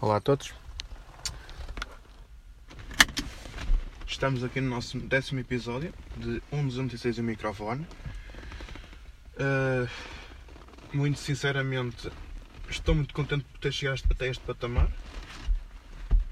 Olá 0.00 0.18
a 0.18 0.20
todos. 0.20 0.54
Estamos 4.06 4.44
aqui 4.44 4.60
no 4.60 4.70
nosso 4.70 4.96
décimo 5.00 5.40
episódio 5.40 5.92
de 6.16 6.40
1.206 6.52 7.18
o 7.18 7.22
microfone. 7.24 7.84
Uh, 9.34 9.88
muito 10.92 11.18
sinceramente, 11.18 12.12
estou 12.70 12.94
muito 12.94 13.12
contente 13.12 13.42
por 13.42 13.58
ter 13.58 13.72
chegado 13.72 14.04
até 14.08 14.28
este 14.28 14.44
patamar. 14.44 14.88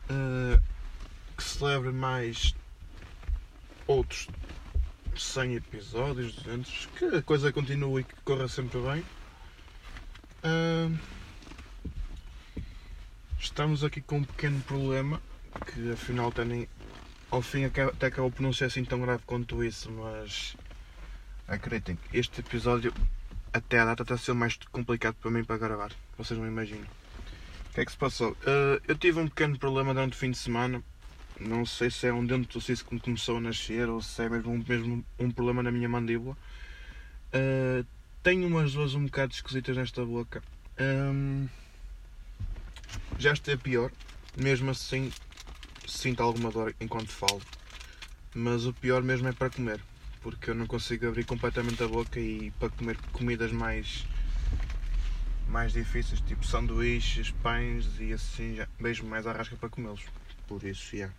Uh, 0.09 0.63
que 1.37 1.43
celebre 1.43 1.91
mais 1.91 2.55
outros 3.89 4.29
100 5.17 5.57
episódios, 5.57 6.37
200, 6.37 6.89
que 6.97 7.05
a 7.17 7.23
coisa 7.23 7.53
continue 7.53 8.03
e 8.03 8.05
que 8.05 8.15
corra 8.25 8.47
sempre 8.47 8.79
bem. 8.79 9.05
Uh, 10.45 11.16
estamos 13.47 13.85
aqui 13.85 14.01
com 14.01 14.19
um 14.19 14.25
pequeno 14.25 14.61
problema 14.63 15.23
que 15.67 15.93
afinal 15.93 16.33
nem, 16.47 16.69
ao 17.31 17.41
fim 17.41 17.65
até 17.65 17.83
acabou 18.07 18.31
por 18.31 18.43
não 18.43 18.53
ser 18.53 18.65
assim 18.65 18.85
tão 18.85 19.01
grave 19.01 19.23
quanto 19.25 19.63
isso, 19.63 19.91
mas 19.91 20.57
acreditem, 21.47 21.97
este 22.13 22.41
episódio 22.41 22.93
até 23.53 23.79
a 23.79 23.85
data 23.85 24.03
está 24.03 24.15
a 24.15 24.19
ser 24.19 24.35
mais 24.35 24.57
complicado 24.71 25.15
para 25.15 25.31
mim 25.31 25.45
para 25.45 25.59
gravar, 25.59 25.93
vocês 26.19 26.39
não 26.39 26.47
imaginam. 26.47 26.87
O 27.71 27.75
que 27.75 27.81
é 27.81 27.85
que 27.85 27.93
se 27.93 27.97
passou? 27.97 28.33
Uh, 28.33 28.83
eu 28.87 28.97
tive 28.97 29.21
um 29.21 29.29
pequeno 29.29 29.59
problema 29.59 29.95
durante 29.95 30.15
o 30.15 30.17
fim 30.17 30.33
de 30.33 30.39
semana, 30.39 30.83
não 31.39 31.65
sei 31.65 31.91
se 31.91 32.07
é 32.07 32.13
um 32.13 32.27
dentro 32.27 32.53
do 32.53 32.61
siso 32.61 32.85
que 32.85 32.95
me 32.95 33.01
começou 33.01 33.37
a 33.37 33.41
nascer 33.41 33.89
ou 33.89 34.03
se 34.03 34.23
é 34.23 34.29
mesmo, 34.29 34.65
mesmo 34.69 35.05
um 35.19 35.31
problema 35.31 35.63
na 35.63 35.71
minha 35.71 35.89
mandíbula. 35.89 36.37
Uh, 37.33 37.87
tenho 38.23 38.49
umas 38.49 38.73
duas 38.73 38.95
um 38.95 39.05
bocado 39.05 39.33
esquisitas 39.33 39.77
nesta 39.77 40.05
boca. 40.05 40.43
Um, 40.79 41.49
já 43.19 43.33
esteve 43.33 43.63
pior, 43.63 43.91
mesmo 44.37 44.71
assim 44.71 45.13
sinto 45.87 46.23
alguma 46.23 46.51
dor 46.51 46.75
enquanto 46.81 47.09
falo. 47.09 47.41
Mas 48.35 48.67
o 48.67 48.73
pior 48.73 49.03
mesmo 49.03 49.29
é 49.29 49.33
para 49.33 49.51
comer, 49.51 49.81
porque 50.23 50.51
eu 50.51 50.55
não 50.55 50.67
consigo 50.67 51.09
abrir 51.09 51.25
completamente 51.25 51.83
a 51.83 51.89
boca 51.89 52.21
e 52.21 52.51
para 52.59 52.69
comer 52.71 52.97
comidas 53.13 53.53
mais 53.53 54.05
mais 55.49 55.73
difíceis, 55.73 56.21
tipo 56.21 56.45
sanduíches, 56.45 57.31
pães 57.43 57.87
e 58.01 58.13
assim 58.13 58.57
já 58.57 58.69
beijo 58.81 59.05
mais 59.07 59.25
rasca 59.25 59.57
para 59.57 59.69
comê-los. 59.69 60.03
Por 60.47 60.63
isso, 60.65 60.95
yeah. 60.95 61.15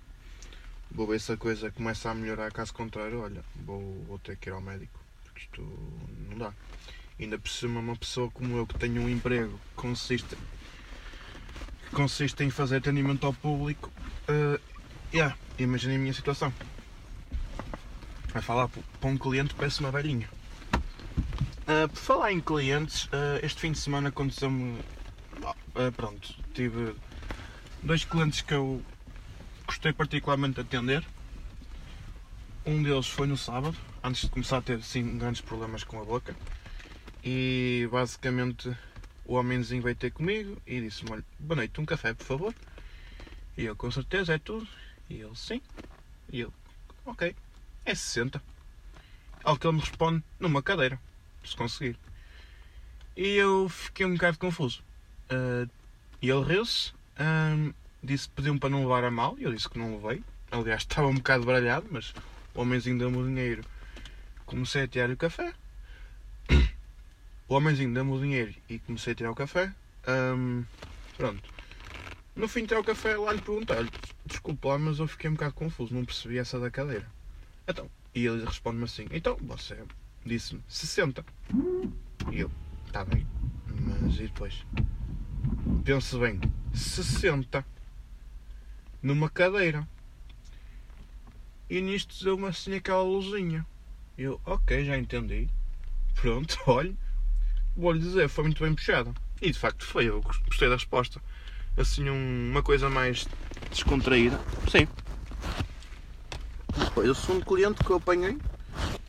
Vou 0.92 1.08
ver 1.08 1.20
se 1.20 1.32
a 1.32 1.38
coisa 1.38 1.72
começa 1.72 2.10
a 2.10 2.14
melhorar, 2.14 2.52
caso 2.52 2.74
contrário, 2.74 3.22
olha, 3.22 3.44
vou, 3.56 4.04
vou 4.08 4.20
ter 4.20 4.38
que 4.38 4.50
ir 4.50 4.54
ao 4.54 4.62
médico, 4.62 5.00
porque 5.24 5.42
isto 5.42 5.62
não 6.30 6.38
dá. 6.38 6.54
Ainda 7.20 7.40
por 7.40 7.50
cima 7.50 7.80
uma 7.80 7.96
pessoa 7.96 8.30
como 8.30 8.58
eu 8.58 8.68
que 8.68 8.78
tenho 8.78 9.02
um 9.02 9.10
emprego 9.10 9.58
que 9.58 9.82
consiste 9.82 10.38
consiste 11.92 12.44
em 12.44 12.50
fazer 12.50 12.78
atendimento 12.78 13.26
ao 13.26 13.34
público. 13.34 13.92
Uh, 14.30 14.60
yeah, 15.14 15.36
imaginem 15.58 15.98
a 15.98 16.00
minha 16.00 16.14
situação. 16.14 16.54
A 18.34 18.42
falar 18.42 18.68
para 18.68 19.10
um 19.10 19.18
cliente 19.18 19.56
parece 19.56 19.80
uma 19.80 19.92
velhinha. 19.92 20.30
Uh, 21.68 21.90
por 21.90 21.98
falar 21.98 22.32
em 22.32 22.40
clientes, 22.40 23.06
uh, 23.06 23.44
este 23.44 23.62
fim 23.62 23.72
de 23.72 23.80
semana 23.80 24.10
aconteceu-me. 24.10 24.80
Uh, 25.76 25.92
pronto, 25.96 26.34
tive 26.54 26.96
dois 27.84 28.04
clientes 28.06 28.42
que 28.42 28.54
eu 28.54 28.82
gostei 29.66 29.92
particularmente 29.92 30.56
de 30.56 30.62
atender. 30.62 31.04
Um 32.66 32.84
deles 32.84 33.08
foi 33.08 33.28
no 33.28 33.38
sábado, 33.38 33.78
antes 34.04 34.22
de 34.22 34.30
começar 34.30 34.58
a 34.58 34.62
ter 34.62 34.82
sim, 34.82 35.18
grandes 35.18 35.42
problemas 35.42 35.84
com 35.84 36.02
a 36.02 36.06
boca. 36.06 36.36
E 37.24 37.88
basicamente 37.92 38.76
o 39.28 39.36
homenzinho 39.36 39.84
veio 39.84 39.96
ter 39.96 40.12
comigo 40.12 40.60
e 40.66 40.80
disse-me: 40.80 41.12
Olha, 41.12 41.26
boa 41.38 41.58
noite, 41.58 41.80
um 41.82 41.86
café, 41.86 42.14
por 42.14 42.24
favor. 42.24 42.56
E 43.58 43.66
eu, 43.66 43.76
com 43.76 43.92
certeza, 43.92 44.34
é 44.34 44.38
tudo. 44.38 44.68
E 45.10 45.16
ele, 45.16 45.36
sim. 45.36 45.62
E 46.32 46.40
eu, 46.40 46.54
ok, 47.06 47.36
é 47.86 47.94
60. 47.94 48.42
Ao 49.44 49.58
que 49.58 49.68
ele 49.68 49.76
me 49.76 49.82
responde: 49.82 50.24
numa 50.40 50.64
cadeira, 50.64 51.00
se 51.44 51.56
conseguir. 51.56 51.98
E 53.16 53.36
eu 53.36 53.68
fiquei 53.68 54.06
um 54.06 54.14
bocado 54.14 54.40
confuso. 54.40 54.82
Uh, 55.30 55.70
e 56.22 56.30
ele 56.30 56.44
riu-se, 56.46 56.94
um, 57.20 57.74
disse 58.02 58.30
pediu-me 58.30 58.60
para 58.60 58.70
não 58.70 58.84
levar 58.84 59.04
a 59.04 59.12
mal, 59.12 59.36
e 59.38 59.44
eu 59.44 59.54
disse 59.54 59.70
que 59.70 59.78
não 59.78 59.98
levei. 59.98 60.24
Aliás, 60.52 60.84
estava 60.88 61.08
um 61.08 61.16
bocado 61.16 61.46
baralhado, 61.46 61.88
mas 61.92 62.14
o 62.56 62.62
homenzinho 62.62 62.98
deu-me 62.98 63.18
o 63.18 63.26
dinheiro. 63.26 63.66
Comecei 64.46 64.84
a 64.84 64.88
tirar 64.88 65.10
o 65.10 65.18
café 65.18 65.54
o 67.48 67.56
homenzinho 67.56 67.94
deu-me 67.94 68.12
o 68.12 68.20
dinheiro 68.20 68.54
e 68.68 68.78
comecei 68.80 69.14
a 69.14 69.16
tirar 69.16 69.32
o 69.32 69.36
café. 69.36 69.74
Um, 70.08 70.66
pronto. 71.16 71.42
No 72.36 72.48
fim 72.48 72.62
de 72.62 72.68
tirar 72.68 72.82
o 72.82 72.84
café, 72.84 73.16
lá 73.18 73.32
lhe 73.32 73.42
perguntei-lhe, 73.42 73.90
desculpa 74.26 74.70
lá, 74.70 74.78
mas 74.78 75.00
eu 75.00 75.08
fiquei 75.08 75.30
um 75.30 75.34
bocado 75.34 75.54
confuso, 75.54 75.94
não 75.94 76.06
percebi 76.06 76.38
essa 76.38 76.60
da 76.60 76.70
cadeira. 76.70 77.08
Então, 77.68 77.90
e 78.14 78.26
ele 78.26 78.46
responde-me 78.46 78.84
assim, 78.84 79.08
então, 79.12 79.38
você 79.42 79.82
disse-me 80.26 80.62
60. 80.68 81.26
E 82.32 82.40
eu, 82.40 82.52
está 82.86 83.04
bem, 83.06 83.26
mas 83.68 84.16
e 84.16 84.24
depois? 84.24 84.66
Pense 85.84 86.18
bem, 86.18 86.40
60 86.74 87.66
numa 89.02 89.30
cadeira. 89.30 89.88
E 91.70 91.82
nisto 91.82 92.24
deu-me 92.24 92.46
assim 92.48 92.76
aquela 92.76 93.04
luzinha. 93.04 93.66
Eu, 94.18 94.40
ok, 94.46 94.86
já 94.86 94.98
entendi. 94.98 95.50
Pronto, 96.16 96.58
olhe 96.68 96.96
vou-lhe 97.78 98.00
dizer, 98.00 98.28
foi 98.28 98.44
muito 98.46 98.64
bem 98.64 98.74
puxado. 98.74 99.14
E 99.42 99.52
de 99.52 99.58
facto 99.58 99.86
foi, 99.86 100.10
eu 100.10 100.22
gostei 100.22 100.68
da 100.68 100.76
resposta. 100.76 101.22
Assim, 101.78 102.10
um, 102.10 102.50
uma 102.52 102.64
coisa 102.64 102.90
mais 102.90 103.28
descontraída. 103.70 104.40
Sim. 104.70 104.88
Depois, 106.78 107.10
o 107.10 107.16
segundo 107.16 107.46
cliente 107.46 107.84
que 107.84 107.90
eu 107.90 107.98
apanhei, 107.98 108.38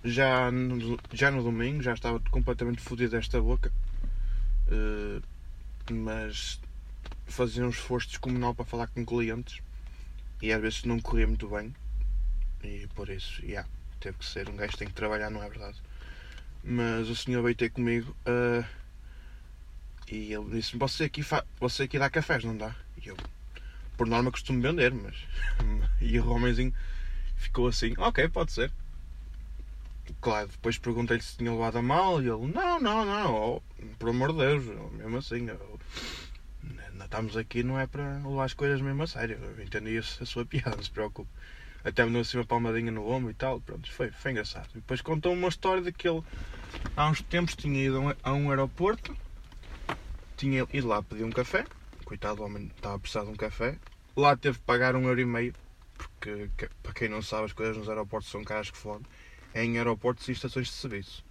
já 0.04 0.50
no, 0.50 0.98
já 1.12 1.30
no 1.30 1.42
domingo, 1.42 1.82
já 1.82 1.94
estava 1.94 2.20
completamente 2.30 2.82
fodido 2.82 3.12
desta 3.12 3.40
boca. 3.40 3.72
Uh, 4.70 5.22
mas 5.90 6.60
fazia 7.26 7.64
um 7.64 7.70
esforço 7.70 8.08
descomunal 8.08 8.54
para 8.54 8.64
falar 8.64 8.88
com 8.88 9.04
clientes 9.04 9.60
e 10.42 10.52
às 10.52 10.60
vezes 10.60 10.84
não 10.84 11.00
corria 11.00 11.26
muito 11.26 11.48
bem. 11.48 11.74
E 12.62 12.86
por 12.94 13.08
isso, 13.08 13.42
yeah, 13.44 13.66
teve 14.00 14.18
que 14.18 14.26
ser 14.26 14.48
um 14.48 14.56
gajo 14.56 14.76
tem 14.76 14.88
que 14.88 14.94
trabalhar, 14.94 15.30
não 15.30 15.42
é 15.42 15.48
verdade? 15.48 15.80
Mas 16.62 17.08
o 17.08 17.16
senhor 17.16 17.42
veio 17.42 17.54
ter 17.54 17.70
comigo 17.70 18.14
uh, 18.26 18.64
e 20.10 20.32
ele 20.32 20.50
disse 20.50 20.76
você 20.76 21.04
aqui, 21.04 21.22
você 21.60 21.82
aqui 21.82 21.98
dá 21.98 22.08
cafés, 22.08 22.44
não 22.44 22.56
dá? 22.56 22.74
E 23.02 23.08
eu, 23.08 23.16
por 23.96 24.06
norma, 24.06 24.30
costumo 24.30 24.60
vender, 24.60 24.92
mas. 24.92 25.14
e 26.00 26.18
o 26.18 26.30
homenzinho 26.30 26.72
ficou 27.36 27.68
assim: 27.68 27.94
ok, 27.98 28.28
pode 28.28 28.52
ser. 28.52 28.72
Claro, 30.20 30.48
depois 30.48 30.78
perguntei-lhe 30.78 31.22
se 31.22 31.36
tinha 31.36 31.52
levado 31.52 31.78
a 31.78 31.82
mal 31.82 32.22
e 32.22 32.28
ele: 32.28 32.52
não, 32.52 32.80
não, 32.80 33.04
não, 33.04 33.34
oh, 33.34 33.62
por 33.98 34.08
amor 34.08 34.32
de 34.32 34.38
Deus, 34.38 34.64
mesmo 34.92 35.18
assim. 35.18 35.46
Eu, 35.46 35.78
estamos 37.00 37.36
aqui 37.36 37.62
não 37.62 37.78
é 37.78 37.86
para 37.86 38.18
levar 38.18 38.44
as 38.44 38.54
coisas 38.54 38.80
mesmo 38.80 39.02
a 39.02 39.06
sério. 39.06 39.38
Eu 39.42 39.62
entendi 39.62 39.98
a 39.98 40.02
sua 40.02 40.44
piada, 40.44 40.76
não 40.76 40.82
se 40.82 40.90
preocupe 40.90 41.28
até 41.88 42.04
me 42.04 42.12
deu 42.12 42.20
assim 42.20 42.38
uma 42.38 42.44
palmadinha 42.44 42.90
no 42.90 43.08
ombro 43.08 43.30
e 43.30 43.34
tal, 43.34 43.60
pronto, 43.60 43.90
foi, 43.92 44.10
foi 44.10 44.30
engraçado. 44.30 44.68
E 44.70 44.74
depois 44.74 45.00
contou 45.00 45.32
uma 45.32 45.48
história 45.48 45.82
de 45.82 45.92
que 45.92 46.08
ele 46.08 46.22
há 46.96 47.08
uns 47.08 47.22
tempos 47.22 47.54
tinha 47.56 47.84
ido 47.84 48.16
a 48.22 48.32
um 48.32 48.50
aeroporto, 48.50 49.16
tinha 50.36 50.66
ido 50.72 50.86
lá 50.86 51.02
pedir 51.02 51.24
um 51.24 51.30
café, 51.30 51.64
coitado 52.04 52.36
do 52.36 52.44
homem 52.44 52.70
estava 52.74 52.96
a 52.96 52.98
precisar 52.98 53.24
de 53.24 53.30
um 53.30 53.36
café, 53.36 53.76
lá 54.16 54.36
teve 54.36 54.58
que 54.58 54.64
pagar 54.64 54.96
um 54.96 55.06
euro 55.06 55.20
e 55.20 55.24
meio, 55.24 55.54
porque 55.96 56.48
para 56.82 56.92
quem 56.92 57.08
não 57.08 57.22
sabe 57.22 57.44
as 57.44 57.52
coisas 57.52 57.76
nos 57.76 57.88
aeroportos 57.88 58.30
são 58.30 58.44
caras 58.44 58.70
que 58.70 58.76
fodem, 58.76 59.06
é 59.54 59.64
em 59.64 59.78
aeroportos 59.78 60.28
e 60.28 60.32
estações 60.32 60.66
de 60.66 60.72
serviço. 60.74 61.24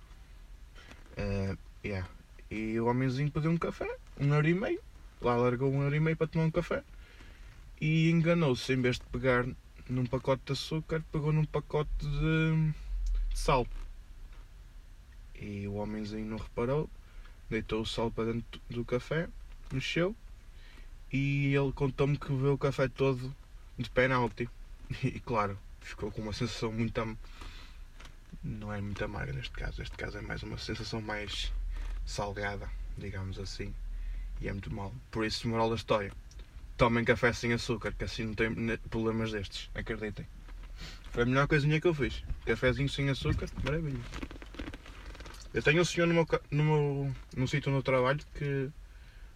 Uh, 1.17 1.57
yeah. 1.83 2.07
E 2.49 2.79
o 2.79 2.85
homenzinho 2.85 3.31
pediu 3.31 3.51
um 3.51 3.57
café, 3.57 3.87
um 4.19 4.33
euro 4.33 4.47
e 4.47 4.53
meio, 4.53 4.81
lá 5.21 5.35
largou 5.35 5.71
um 5.71 5.83
euro 5.83 5.95
e 5.95 5.99
meio 5.99 6.15
para 6.15 6.27
tomar 6.27 6.45
um 6.45 6.51
café 6.51 6.83
e 7.79 8.09
enganou-se 8.09 8.71
em 8.73 8.81
vez 8.81 8.97
de 8.97 9.05
pegar 9.05 9.45
num 9.89 10.05
pacote 10.05 10.43
de 10.45 10.53
açúcar, 10.53 11.03
pegou 11.11 11.31
num 11.31 11.45
pacote 11.45 11.89
de, 11.99 12.73
de 13.29 13.37
sal. 13.37 13.67
E 15.35 15.67
o 15.67 15.75
homenzinho 15.75 16.25
não 16.25 16.37
reparou, 16.37 16.89
deitou 17.49 17.81
o 17.81 17.85
sal 17.85 18.11
para 18.11 18.33
dentro 18.33 18.61
do 18.69 18.83
café, 18.83 19.29
mexeu 19.71 20.15
e 21.11 21.53
ele 21.55 21.71
contou-me 21.71 22.17
que 22.17 22.27
bebeu 22.31 22.53
o 22.53 22.57
café 22.57 22.87
todo 22.87 23.35
de 23.77 23.89
penalti. 23.89 24.49
E 25.03 25.19
claro, 25.19 25.59
ficou 25.81 26.09
com 26.11 26.21
uma 26.21 26.33
sensação 26.33 26.71
muito. 26.71 26.97
Am... 26.99 27.17
Não 28.43 28.71
é 28.71 28.79
muito 28.79 29.03
amarga 29.03 29.33
neste 29.33 29.51
caso, 29.51 29.79
neste 29.79 29.97
caso 29.97 30.17
é 30.17 30.21
mais 30.21 30.43
uma 30.43 30.57
sensação 30.57 31.01
mais 31.01 31.51
salgada, 32.05 32.69
digamos 32.97 33.37
assim. 33.37 33.73
E 34.39 34.47
é 34.47 34.51
muito 34.53 34.73
mal. 34.73 34.93
Por 35.11 35.25
isso, 35.25 35.47
moral 35.47 35.69
da 35.69 35.75
história 35.75 36.13
tomem 36.77 37.03
café 37.03 37.33
sem 37.33 37.51
açúcar, 37.53 37.91
que 37.91 38.03
assim 38.03 38.23
não 38.25 38.33
tem 38.33 38.53
problemas 38.89 39.31
destes, 39.31 39.69
acreditem. 39.73 40.27
Foi 41.11 41.23
a 41.23 41.25
melhor 41.25 41.47
coisinha 41.47 41.81
que 41.81 41.87
eu 41.87 41.93
fiz. 41.93 42.23
Cafézinho 42.45 42.87
sem 42.87 43.09
açúcar, 43.09 43.49
maravilha. 43.63 43.99
Eu 45.53 45.63
tenho 45.63 45.81
um 45.81 45.85
senhor 45.85 46.05
no 46.07 46.13
meu, 46.13 46.27
no 46.51 46.63
meu, 46.63 47.15
no 47.35 47.47
sítio 47.47 47.71
no 47.71 47.81
trabalho 47.81 48.19
que 48.35 48.69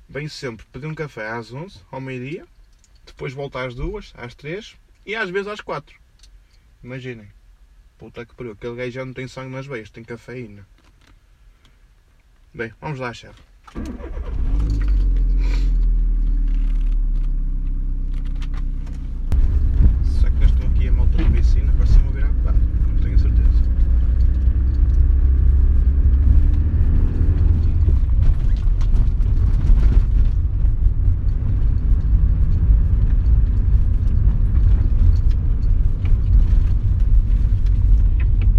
vem 0.07 0.27
sempre 0.27 0.65
pedir 0.71 0.85
um 0.87 0.93
café 0.93 1.29
às 1.31 1.51
11, 1.51 1.79
ao 1.91 1.99
meio-dia, 1.99 2.45
depois 3.05 3.33
volta 3.33 3.65
às 3.65 3.73
duas, 3.73 4.13
às 4.15 4.35
três 4.35 4.75
e 5.05 5.15
às 5.15 5.29
vezes 5.29 5.47
às 5.47 5.61
quatro. 5.61 5.99
Imaginem. 6.83 7.27
Puta 7.97 8.25
que 8.25 8.35
pariu, 8.35 8.51
aquele 8.53 8.75
gajo 8.75 8.91
já 8.91 9.05
não 9.05 9.13
tem 9.13 9.27
sangue 9.27 9.53
nas 9.55 9.65
veias, 9.65 9.89
tem 9.89 10.03
cafeína. 10.03 10.67
Bem, 12.53 12.73
vamos 12.81 12.99
lá, 12.99 13.13
chefe. 13.13 13.41
Será 20.03 20.29
que 20.31 20.39
nós 20.39 20.49
estão 20.51 20.67
aqui 20.67 20.87
a 20.87 20.91
malta 20.91 21.17
de 21.17 21.29
medicina? 21.29 21.73
Parece-me 21.77 22.07
ouvir 22.07 22.23
a 22.23 22.27
bocado, 22.27 22.59
não 22.87 22.97
tenho 23.01 23.17
certeza. 23.19 23.61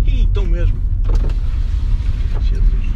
Ih, 0.06 0.24
estão 0.24 0.46
mesmo. 0.46 0.80
Jesus. 2.40 2.92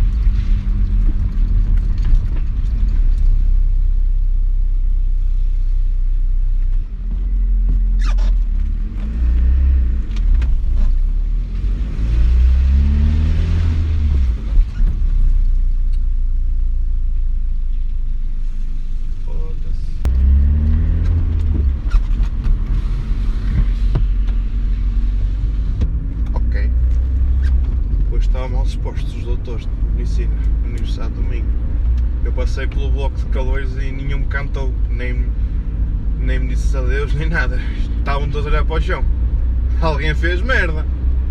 Foda-se. 19.24 19.96
Ok. 26.34 26.70
Hoje 28.12 28.26
estavam 28.26 28.48
mal 28.50 28.64
dispostos 28.64 29.14
os 29.14 29.24
doutores 29.24 29.66
de 29.66 29.72
medicina 29.96 30.34
na 30.62 30.68
Universidade 30.68 31.10
de 31.14 31.20
Domingo. 31.22 31.46
Eu 32.24 32.32
passei 32.32 32.66
pelo 32.66 32.90
bloco 32.90 33.16
de 33.16 33.26
calores 33.26 33.72
e 33.76 33.90
nenhum 33.92 34.18
me 34.20 34.26
cantou, 34.26 34.72
nem, 34.90 35.26
nem 36.18 36.38
me 36.40 36.48
disse 36.48 36.76
adeus, 36.76 37.14
nem 37.14 37.28
nada. 37.28 37.58
Estavam 37.98 38.28
todos 38.30 38.46
a 38.46 38.50
olhar 38.50 38.64
para 38.76 38.82
o 38.82 38.82
chão. 38.82 39.04
Alguém 39.80 40.14
fez 40.14 40.42
merda. 40.42 40.84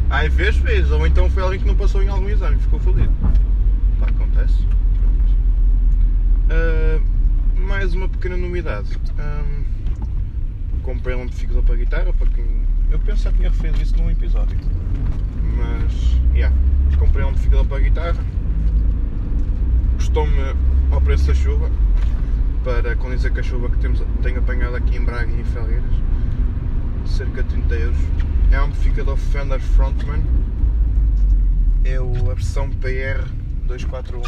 Ai, 0.09 0.29
fez, 0.31 0.57
fez. 0.57 0.89
Ou 0.91 1.05
então 1.05 1.29
foi 1.29 1.43
alguém 1.43 1.59
que 1.59 1.67
não 1.67 1.75
passou 1.75 2.01
em 2.01 2.09
algum 2.09 2.27
exame 2.27 2.57
ficou 2.57 2.79
fodido. 2.79 3.11
Pá, 3.99 4.07
acontece. 4.07 4.67
Ah, 6.49 6.99
mais 7.55 7.93
uma 7.93 8.09
pequena 8.09 8.35
novidade. 8.35 8.97
Ahm, 9.19 9.63
comprei 10.81 11.15
um 11.15 11.23
amplificador 11.23 11.63
para 11.63 11.75
guitarra, 11.75 12.13
para 12.13 12.27
quem. 12.27 12.45
Eu 12.89 12.99
penso 12.99 13.17
que 13.17 13.23
já 13.23 13.31
tinha 13.33 13.49
referido 13.49 13.81
isso 13.81 13.95
num 13.97 14.09
episódio. 14.09 14.57
Mas, 15.57 16.19
yeah, 16.35 16.55
comprei 16.97 17.23
um 17.23 17.29
amplificador 17.29 17.65
para 17.65 17.79
guitarra. 17.79 18.23
Custou-me 19.97 20.55
ao 20.91 21.01
preço 21.01 21.27
da 21.27 21.33
chuva, 21.33 21.69
para 22.63 22.95
condizer 22.95 23.31
com 23.31 23.39
a 23.39 23.43
chuva 23.43 23.69
que 23.69 23.77
temos, 23.77 24.01
tenho 24.21 24.39
apanhado 24.39 24.75
aqui 24.75 24.97
em 24.97 25.03
Braga 25.03 25.31
e 25.31 25.41
em 25.41 25.43
Felgueiras. 25.43 26.05
Cerca 27.05 27.43
de 27.43 27.49
30 27.49 27.75
euros. 27.75 27.97
É 28.51 28.59
um 28.59 28.65
amplificador 28.65 29.17
Fender 29.17 29.59
Frontman. 29.59 30.23
É 31.83 31.97
a 31.97 32.33
versão 32.33 32.69
PR 32.69 33.27
241. 33.65 34.21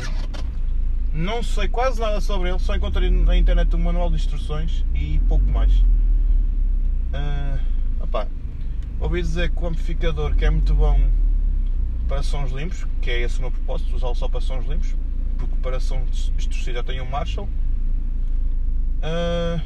Não 1.14 1.42
sei 1.42 1.68
quase 1.68 2.00
nada 2.00 2.22
sobre 2.22 2.50
ele, 2.50 2.60
só 2.60 2.76
encontrei 2.76 3.10
na 3.10 3.36
internet 3.36 3.76
um 3.76 3.80
manual 3.80 4.10
de 4.10 4.18
instruções 4.18 4.86
e 4.94 5.20
pouco 5.28 5.46
mais. 5.46 5.84
Ah, 7.12 7.58
opá, 8.02 8.28
ouvi 9.00 9.22
dizer 9.22 9.50
que 9.50 9.64
o 9.64 9.68
amplificador 9.68 10.36
que 10.36 10.46
é 10.46 10.50
muito 10.50 10.74
bom 10.76 11.10
para 12.08 12.22
sons 12.22 12.52
limpos, 12.52 12.86
que 13.02 13.10
é 13.10 13.22
esse 13.22 13.40
o 13.40 13.42
meu 13.42 13.52
propósito, 13.52 13.96
usá-lo 13.96 14.16
só 14.16 14.28
para 14.28 14.42
sons 14.42 14.66
limpos, 14.68 14.96
porque 15.38 15.56
para 15.58 15.80
som 15.80 16.04
já 16.48 16.84
tenho 16.84 17.04
um 17.04 17.10
Marshall. 17.10 17.50
Ah, 19.02 19.62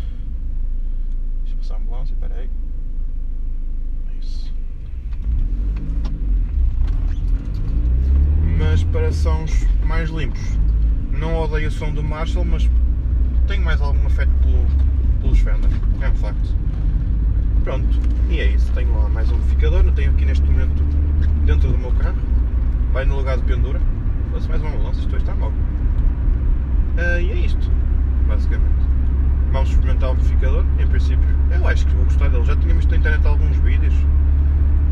deixa 1.44 1.54
eu 1.54 1.58
passar 1.58 1.76
a 1.76 1.78
ambulância, 1.78 2.14
espera 2.14 2.36
aí. 2.36 2.50
É 4.10 4.20
Isso. 4.20 4.54
Mas 8.62 8.84
para 8.84 9.12
sons 9.12 9.68
mais 9.84 10.12
limpos, 10.12 10.40
não 11.12 11.36
odeio 11.36 11.68
o 11.68 11.72
som 11.72 11.92
do 11.92 12.04
Marshall, 12.04 12.46
mas 12.46 12.70
tenho 13.48 13.66
mais 13.66 13.82
algum 13.82 14.06
afeto 14.06 14.32
pelo, 14.40 14.64
pelos 15.20 15.40
Fender, 15.40 15.72
é 16.00 16.08
um 16.08 16.16
facto. 16.16 16.56
Pronto, 17.64 17.88
e 18.30 18.40
é 18.40 18.46
isso. 18.52 18.72
Tenho 18.74 18.96
lá 18.96 19.10
mais 19.10 19.32
um 19.32 19.36
amplificador, 19.36 19.84
eu 19.84 19.92
tenho 19.94 20.12
aqui 20.12 20.26
neste 20.26 20.46
momento 20.46 20.84
dentro 21.44 21.72
do 21.72 21.78
meu 21.80 21.92
carro, 21.94 22.22
vai 22.94 23.04
no 23.04 23.18
lugar 23.18 23.38
de 23.38 23.44
pendura. 23.44 23.82
Fosse 24.32 24.48
mais 24.48 24.62
uma 24.62 24.70
ambulância, 24.70 25.00
isto 25.02 25.18
está 25.18 25.34
mal. 25.34 25.52
Ah, 26.98 27.20
e 27.20 27.32
é 27.32 27.36
isto, 27.38 27.72
basicamente. 28.28 28.86
Vamos 29.52 29.72
experimentar 29.72 30.10
o 30.10 30.14
amplificador, 30.14 30.66
em 30.80 30.88
princípio. 30.88 31.30
Eu 31.52 31.68
acho 31.68 31.88
que 31.88 31.96
vou 31.96 32.06
gostar 32.06 32.30
dele. 32.30 32.46
Já 32.46 32.56
tinha 32.56 32.76
visto 32.76 32.92
na 32.92 32.98
internet 32.98 33.26
alguns 33.26 33.58
vídeos 33.58 33.96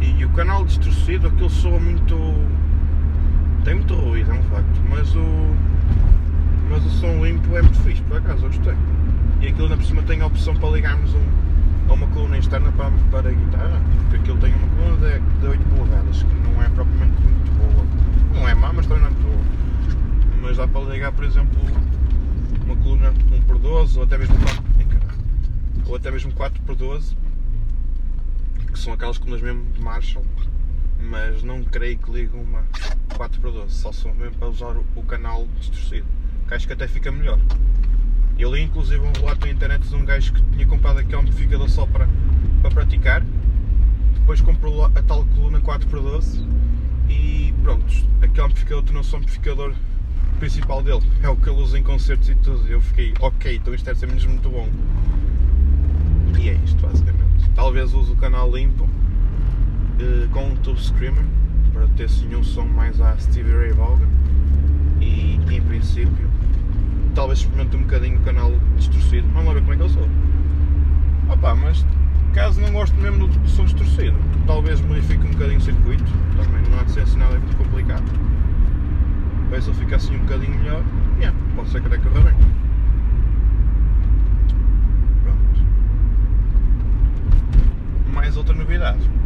e 0.02 0.26
o 0.26 0.30
canal 0.30 0.66
distorcido, 0.66 1.28
aquilo 1.28 1.52
soa 1.52 1.80
muito. 1.80 2.16
Tem 3.64 3.76
muito 3.76 3.96
ruído, 3.96 4.32
é 4.32 4.34
um 4.34 4.44
facto. 4.44 4.82
Mas 4.90 5.16
o. 5.16 5.56
Mas 6.70 6.86
o 6.86 6.90
som 6.90 7.26
limpo 7.26 7.56
é 7.58 7.62
muito 7.62 7.80
fixe, 7.82 8.02
por 8.04 8.18
acaso, 8.18 8.46
eu 8.46 8.50
gostei. 8.50 8.76
E 9.42 9.48
aquilo 9.48 9.64
ainda 9.64 9.78
por 9.78 9.86
cima 9.86 10.04
tem 10.04 10.22
a 10.22 10.28
opção 10.28 10.56
para 10.56 10.70
ligarmos 10.70 11.14
um, 11.14 11.26
a 11.90 11.94
uma 11.94 12.08
coluna 12.08 12.38
externa 12.38 12.72
para, 12.74 12.92
para 13.10 13.30
a 13.30 13.32
guitarra, 13.32 13.82
porque 14.02 14.18
aquilo 14.18 14.38
tem 14.38 14.54
uma 14.54 14.68
coluna 14.68 14.98
de, 14.98 15.40
de 15.40 15.48
8 15.48 15.66
polegadas, 15.76 16.24
que 16.24 16.34
não 16.48 16.62
é 16.62 16.70
propriamente 16.70 17.22
muito 17.22 17.52
boa. 17.54 17.86
Não 18.36 18.48
é 18.48 18.54
má, 18.54 18.72
mas 18.72 18.86
também 18.86 19.02
não 19.02 19.10
é 19.10 19.12
muito 19.12 19.28
boa. 19.28 19.44
Mas 20.42 20.58
dá 20.58 20.68
para 20.68 20.82
ligar, 20.82 21.12
por 21.12 21.24
exemplo, 21.24 21.60
uma 22.66 22.76
coluna 22.76 23.10
1 23.32 23.42
por 23.42 23.58
12 23.58 23.98
ou 23.98 24.04
até 24.04 24.18
mesmo 24.18 24.38
4 24.38 24.64
Ai, 24.78 24.86
caralho. 24.86 25.20
ou 25.88 25.96
até 25.96 26.12
mesmo 26.12 26.32
4 26.34 26.62
por 26.62 26.76
12 26.76 27.18
que 28.72 28.80
são 28.80 28.94
aquelas 28.94 29.18
colunas 29.18 29.42
mesmo 29.42 29.64
de 29.74 29.82
Marshall 29.82 30.24
mas 31.02 31.44
não 31.44 31.64
creio 31.64 31.98
que 31.98 32.12
ligam 32.12 32.42
uma 32.42 32.64
4 33.16 33.40
por 33.42 33.52
12 33.52 33.74
só 33.74 33.92
são 33.92 34.14
mesmo 34.14 34.36
para 34.36 34.48
usar 34.48 34.76
o, 34.96 35.04
canal 35.04 35.48
distorcido 35.60 36.06
que 36.48 36.54
acho 36.54 36.68
que 36.68 36.74
até 36.74 36.88
fica 36.88 37.12
melhor 37.12 37.40
eu 38.38 38.54
li 38.54 38.62
inclusive 38.62 39.00
um 39.00 39.12
relato 39.12 39.46
na 39.46 39.52
internet 39.52 39.88
de 39.88 39.96
um 39.96 40.06
gajo 40.06 40.34
que 40.34 40.42
tinha 40.42 40.68
comprado 40.68 41.00
aquele 41.00 41.22
amplificador 41.22 41.70
só 41.70 41.86
para, 41.86 42.08
para 42.62 42.72
praticar 42.72 43.24
depois 44.16 44.42
comprou 44.42 44.86
a 44.86 44.90
tal 44.90 45.26
coluna 45.26 45.60
4 45.60 45.88
por 45.88 46.02
12 46.02 46.46
e 47.10 47.54
pronto, 47.64 47.86
aquele 48.22 48.46
amplificador 48.46 48.84
tornou-se 48.84 49.14
o 49.14 49.18
amplificador 49.18 49.74
principal 50.40 50.82
dele. 50.82 51.02
É 51.22 51.30
o 51.30 51.36
que 51.36 51.50
ele 51.50 51.62
usa 51.62 51.78
em 51.78 51.84
concertos 51.84 52.30
e 52.30 52.36
tudo. 52.36 52.68
Eu 52.68 52.82
fiquei, 52.82 53.14
ok, 53.20 53.56
então 53.56 53.74
isto 53.74 53.86
deve 53.86 54.00
ser 54.00 54.08
mesmo 54.08 54.32
muito 54.32 54.50
bom. 54.50 54.70
E 56.40 56.50
é 56.50 56.54
isto, 56.64 56.82
basicamente. 56.82 57.50
Talvez 57.56 57.94
use 57.94 58.12
o 58.12 58.16
canal 58.16 58.56
limpo 58.56 58.88
com 60.32 60.46
um 60.46 60.56
Tube 60.58 60.80
Screamer 60.80 61.24
para 61.74 61.88
ter 61.90 62.06
assim 62.06 62.34
um 62.36 62.44
som 62.44 62.66
mais 62.66 63.00
à 63.02 63.18
Stevie 63.18 63.52
Ray 63.52 63.74
Vaughan. 63.74 64.08
E 65.02 65.40
em 65.50 65.62
princípio, 65.62 66.30
talvez 67.14 67.40
experimente 67.40 67.76
um 67.76 67.82
bocadinho 67.82 68.18
o 68.20 68.22
canal 68.22 68.52
distorcido. 68.78 69.28
Vamos 69.34 69.48
lá 69.48 69.54
ver 69.54 69.62
como 69.62 69.74
é 69.74 69.76
que 69.78 69.84
eu 69.84 69.90
sou. 69.90 70.08
Opa, 71.30 71.56
mas 71.56 71.86
caso 72.34 72.62
não 72.62 72.72
goste 72.72 72.96
mesmo 73.00 73.28
do 73.28 73.50
som 73.50 73.66
distorcido, 73.66 74.16
talvez 74.46 74.80
modifique 74.82 75.26
um 75.26 75.32
bocadinho 75.32 75.60
o 75.60 75.62
circuito. 75.62 76.12
Também 76.38 76.62
não 76.70 76.80
há 76.80 76.84
de 76.84 76.92
ser 76.92 77.02
assim 77.02 77.18
nada 77.18 77.38
muito 77.38 77.58
complicado. 77.58 78.06
Ver 79.50 79.62
se 79.62 79.70
ele 79.70 79.80
fica 79.80 79.96
assim 79.96 80.16
um 80.16 80.20
bocadinho 80.20 80.58
melhor. 80.60 80.84
Yeah, 81.20 81.38
pode 81.56 81.70
ser 81.70 81.82
que 81.82 81.88
até 81.88 81.98
corra 81.98 82.22
bem. 82.22 82.36
Pronto. 85.24 85.66
Mais 88.14 88.38
outra 88.38 88.56
novidade. 88.56 89.19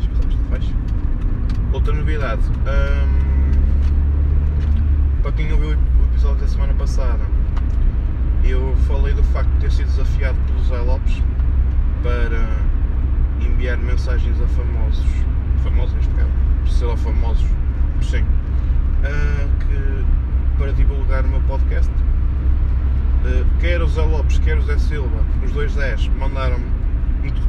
Esta 0.00 0.38
faixa. 0.50 0.74
Outra 1.72 1.92
novidade. 1.92 2.42
Ahm, 2.66 3.22
Para 5.22 5.32
quem 5.32 5.52
ouviu 5.52 5.70
o 5.70 6.04
episódio 6.10 6.40
da 6.40 6.48
semana 6.48 6.74
passada, 6.74 7.20
eu 8.44 8.74
falei 8.88 9.14
do 9.14 9.22
facto 9.22 9.48
de 9.50 9.58
ter 9.60 9.70
sido 9.70 9.86
desafiado 9.86 10.36
pelo 10.46 10.64
Zé 10.64 10.78
Lopes 10.78 11.22
para 12.02 13.46
enviar 13.46 13.78
mensagens 13.78 14.40
a 14.40 14.46
famosos, 14.48 15.06
famosos 15.62 15.94
neste 15.94 16.12
caso, 16.14 16.30
sei 16.66 16.88
lá, 16.88 16.96
famosos, 16.96 17.46
sim, 18.02 18.24
ah, 19.04 19.46
que, 19.60 20.04
para 20.58 20.72
divulgar 20.72 21.24
o 21.24 21.28
meu 21.28 21.40
podcast. 21.42 21.90
Ah, 23.24 23.44
quer 23.60 23.80
o 23.80 23.86
Zé 23.86 24.02
Lopes, 24.02 24.38
quer 24.40 24.58
o 24.58 24.62
Zé 24.62 24.76
Silva, 24.78 25.24
os 25.44 25.52
dois 25.52 25.72
Zés, 25.72 26.10
mandaram 26.18 26.58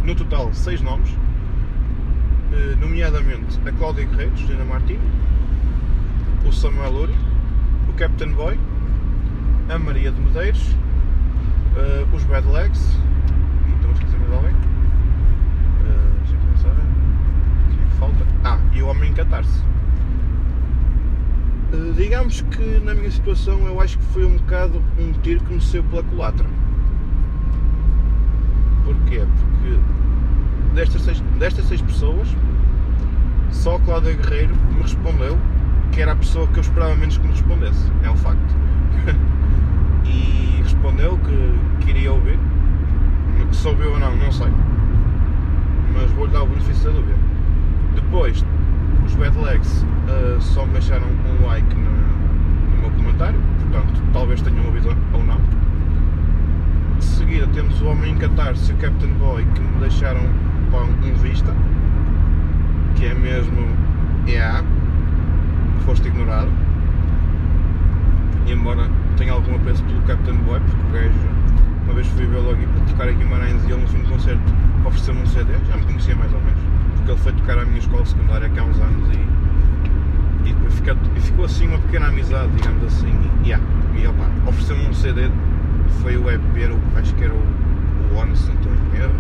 no- 0.04 0.16
total 0.16 0.54
seis 0.54 0.82
nomes, 0.82 1.10
ah, 2.52 2.76
nomeadamente 2.80 3.60
a 3.66 3.72
Cláudia 3.72 4.06
Guerreiro, 4.06 4.36
Juliana 4.38 4.66
Martins, 4.66 5.00
o 6.46 6.52
Samuel 6.52 6.94
Uri, 6.94 7.16
o 7.90 7.94
Captain 7.94 8.32
Boy, 8.34 8.60
a 9.70 9.80
Maria 9.80 10.12
de 10.12 10.22
Medeiros, 10.22 10.76
ah, 11.78 12.06
os 12.16 12.24
Bad 12.26 12.48
Legs. 12.48 13.00
E 13.68 13.74
estou 13.76 13.90
a 13.90 13.94
esquecer 13.94 14.20
mais 14.20 14.34
alguém. 14.34 14.54
Uh, 14.54 16.20
deixa 16.20 16.36
eu 16.36 16.52
pensar. 16.52 16.76
Quem 17.70 17.80
é 17.82 17.90
falta? 18.00 18.26
Ah, 18.44 18.60
e 18.74 18.82
o 18.82 18.88
Homem 18.88 19.10
em 19.10 19.14
Catarse. 19.14 19.64
Digamos 21.98 22.42
que 22.42 22.80
na 22.82 22.94
minha 22.94 23.10
situação 23.10 23.66
eu 23.66 23.82
acho 23.82 23.98
que 23.98 24.04
foi 24.06 24.26
um 24.26 24.38
bocado 24.38 24.80
um 25.00 25.12
tiro 25.24 25.44
que 25.44 25.54
me 25.54 25.62
saiu 25.62 25.84
pela 25.86 26.04
culatra. 26.04 26.46
Porquê? 28.86 29.26
Porque 29.26 29.53
destas 30.74 31.02
seis, 31.02 31.20
destas 31.40 31.66
seis 31.66 31.82
pessoas, 31.82 32.28
só 33.52 33.78
Cláudia 33.80 34.14
Guerreiro 34.14 34.56
me 34.74 34.82
respondeu 34.82 35.38
que 35.92 36.02
era 36.02 36.14
a 36.14 36.16
pessoa 36.16 36.48
que 36.48 36.58
eu 36.58 36.62
esperava 36.62 36.96
menos 36.96 37.18
que 37.18 37.26
me 37.26 37.32
respondesse. 37.32 37.92
É 38.04 38.10
um 38.10 38.18
facto. 38.18 38.56
e 40.06 40.62
respondeu 40.64 41.18
que 41.20 41.86
queria 41.86 42.12
ouvir. 42.12 42.40
Se 43.52 43.68
ouviu 43.68 43.92
ou 43.92 44.00
não, 44.00 44.16
não 44.16 44.32
sei. 44.32 44.52
Mas 45.94 46.10
vou-lhe 46.12 46.32
dar 46.34 46.44
o 46.44 46.48
benefício 46.48 46.86
da 46.86 46.98
dúvida. 46.98 47.18
Depois, 47.94 48.44
os 49.06 49.14
Bad 49.16 49.38
Legs 49.38 49.86
uh, 50.08 50.42
só 50.42 50.66
me 50.66 50.74
deixaram 50.74 51.06
um 51.08 51.46
like 51.46 51.76
no, 51.76 51.92
no 51.92 52.82
meu 52.82 52.92
comentário, 52.92 53.40
portanto, 53.60 54.02
talvez 54.12 54.42
tenham 54.42 54.66
ouvido 54.66 54.98
ou 55.14 55.24
não. 55.24 55.40
De 56.98 57.04
seguida 57.04 57.48
temos 57.54 57.73
o 57.84 57.88
Homem 57.88 58.14
em 58.14 58.18
Catarse 58.18 58.72
e 58.72 58.76
o 58.76 58.78
Captain 58.78 59.14
Boy 59.16 59.46
que 59.54 59.62
me 59.62 59.80
deixaram 59.80 60.22
um 60.22 61.14
vista, 61.16 61.54
que 62.96 63.06
é 63.06 63.14
mesmo 63.14 63.68
yeah, 64.28 64.64
foste 65.86 66.08
ignorado. 66.08 66.50
E 68.48 68.52
embora 68.52 68.90
tenha 69.18 69.34
algum 69.34 69.56
apreço 69.56 69.84
pelo 69.84 70.02
Captain 70.04 70.36
Boy, 70.38 70.60
porque 70.62 70.88
o 70.88 70.92
gajo, 70.92 71.20
uma 71.84 71.94
vez 71.94 72.08
fui 72.08 72.26
vê-lo 72.26 72.58
tocar 72.90 73.10
em 73.10 73.18
Guimarães 73.18 73.64
e 73.64 73.72
ele 73.72 73.82
no 73.82 73.88
fim 73.88 74.00
do 74.00 74.10
concerto 74.10 74.42
ofereceu-me 74.86 75.22
um 75.22 75.26
CD, 75.26 75.54
já 75.68 75.78
me 75.78 75.84
conhecia 75.84 76.16
mais 76.16 76.34
ou 76.34 76.40
menos, 76.40 76.60
porque 76.96 77.12
ele 77.12 77.20
foi 77.20 77.34
tocar 77.34 77.58
à 77.60 77.66
minha 77.66 77.80
escola 77.80 78.06
secundária 78.06 78.48
aqui 78.48 78.60
há 78.60 78.64
uns 78.64 78.80
anos 78.80 79.10
e, 79.16 80.50
e, 80.50 80.72
ficou, 80.72 80.96
e 81.16 81.20
ficou 81.22 81.46
assim 81.46 81.68
uma 81.68 81.80
pequena 81.80 82.08
amizade, 82.08 82.52
digamos 82.56 82.84
assim, 82.86 83.14
e, 83.44 83.50
yeah, 83.50 83.64
e 83.96 84.08
opa, 84.08 84.30
ofereceu-me 84.48 84.88
um 84.88 84.94
CD, 84.94 85.30
foi 86.02 86.18
o 86.18 86.30
EP, 86.30 86.42
acho 86.98 87.16
que 87.16 87.24
era 87.24 87.34
o, 87.34 87.63
o 88.12 88.16
One, 88.16 88.36
se 88.36 88.48
não 88.48 88.56
estou 88.56 88.72
em 88.74 88.98
erro, 88.98 89.14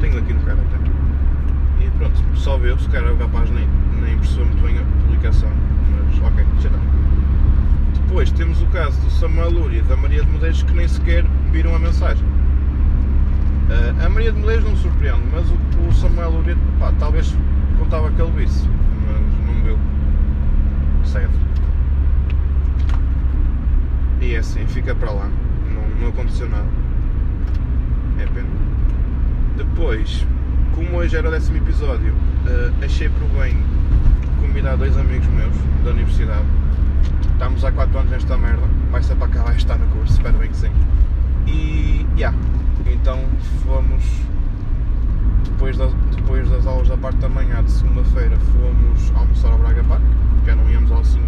tenho 0.00 0.18
aqui 0.18 0.32
no 0.32 0.40
cara 0.42 0.58
até. 0.60 1.84
E 1.84 1.90
pronto, 1.90 2.20
só 2.34 2.56
viu, 2.58 2.78
se 2.78 2.88
calhar 2.88 3.12
o 3.12 3.18
rapaz 3.18 3.50
nem, 3.50 3.68
nem 4.00 4.16
percebeu 4.18 4.46
muito 4.46 4.62
bem 4.62 4.78
a 4.78 4.82
publicação, 5.02 5.50
mas 5.90 6.18
ok, 6.22 6.44
já 6.60 6.68
está. 6.68 6.80
Depois 8.06 8.30
temos 8.32 8.60
o 8.60 8.66
caso 8.66 9.00
do 9.00 9.10
Samuel 9.10 9.50
Lúria 9.50 9.78
e 9.78 9.82
da 9.82 9.96
Maria 9.96 10.22
de 10.22 10.30
Medeiros 10.30 10.62
que 10.62 10.72
nem 10.72 10.86
sequer 10.86 11.24
viram 11.50 11.74
a 11.74 11.78
mensagem. 11.78 12.24
Uh, 12.24 14.04
a 14.04 14.08
Maria 14.08 14.32
de 14.32 14.38
Medeiros 14.38 14.64
não 14.64 14.72
me 14.72 14.78
surpreende, 14.78 15.22
mas 15.32 15.48
o, 15.48 15.88
o 15.88 15.92
Samuel 15.92 16.30
Lúria, 16.30 16.56
pá, 16.78 16.92
talvez 16.98 17.34
contava 17.78 18.10
visse, 18.36 18.68
mas 19.06 19.46
não 19.46 19.64
viu. 19.64 19.78
Certo. 21.04 21.34
E 24.20 24.34
é 24.34 24.38
assim, 24.38 24.66
fica 24.66 24.94
para 24.94 25.10
lá. 25.10 25.28
Não, 25.74 26.00
não 26.00 26.08
aconteceu 26.08 26.48
nada. 26.48 26.68
É 28.18 28.26
pena. 28.26 28.48
Depois, 29.56 30.26
como 30.74 30.96
hoje 30.96 31.16
era 31.16 31.28
o 31.28 31.30
décimo 31.30 31.58
episódio, 31.58 32.12
uh, 32.12 32.84
achei 32.84 33.08
por 33.08 33.28
bem 33.40 33.56
convidar 34.40 34.76
dois 34.76 34.96
amigos 34.96 35.26
meus 35.28 35.54
da 35.84 35.90
universidade. 35.90 36.44
Estamos 37.32 37.64
há 37.64 37.72
4 37.72 37.98
anos 37.98 38.10
nesta 38.10 38.36
merda, 38.36 38.62
vai 38.90 39.02
ser 39.02 39.16
para 39.16 39.26
acabar 39.26 39.56
este 39.56 39.70
ano 39.70 39.86
curso, 39.88 40.12
espero 40.12 40.38
bem 40.38 40.48
que 40.50 40.56
sim. 40.56 40.70
E, 41.46 42.06
yeah, 42.16 42.36
então 42.86 43.18
fomos, 43.64 44.04
depois 45.44 45.76
das, 45.76 45.92
depois 46.14 46.48
das 46.48 46.66
aulas 46.66 46.88
da 46.88 46.96
parte 46.96 47.18
da 47.18 47.28
manhã 47.28 47.62
de 47.64 47.70
segunda-feira, 47.70 48.36
fomos 48.36 49.12
almoçar 49.16 49.50
ao 49.50 49.58
Braga 49.58 49.82
Park, 49.84 50.02
já 50.46 50.54
não 50.54 50.70
íamos 50.70 50.92
assim 50.92 51.22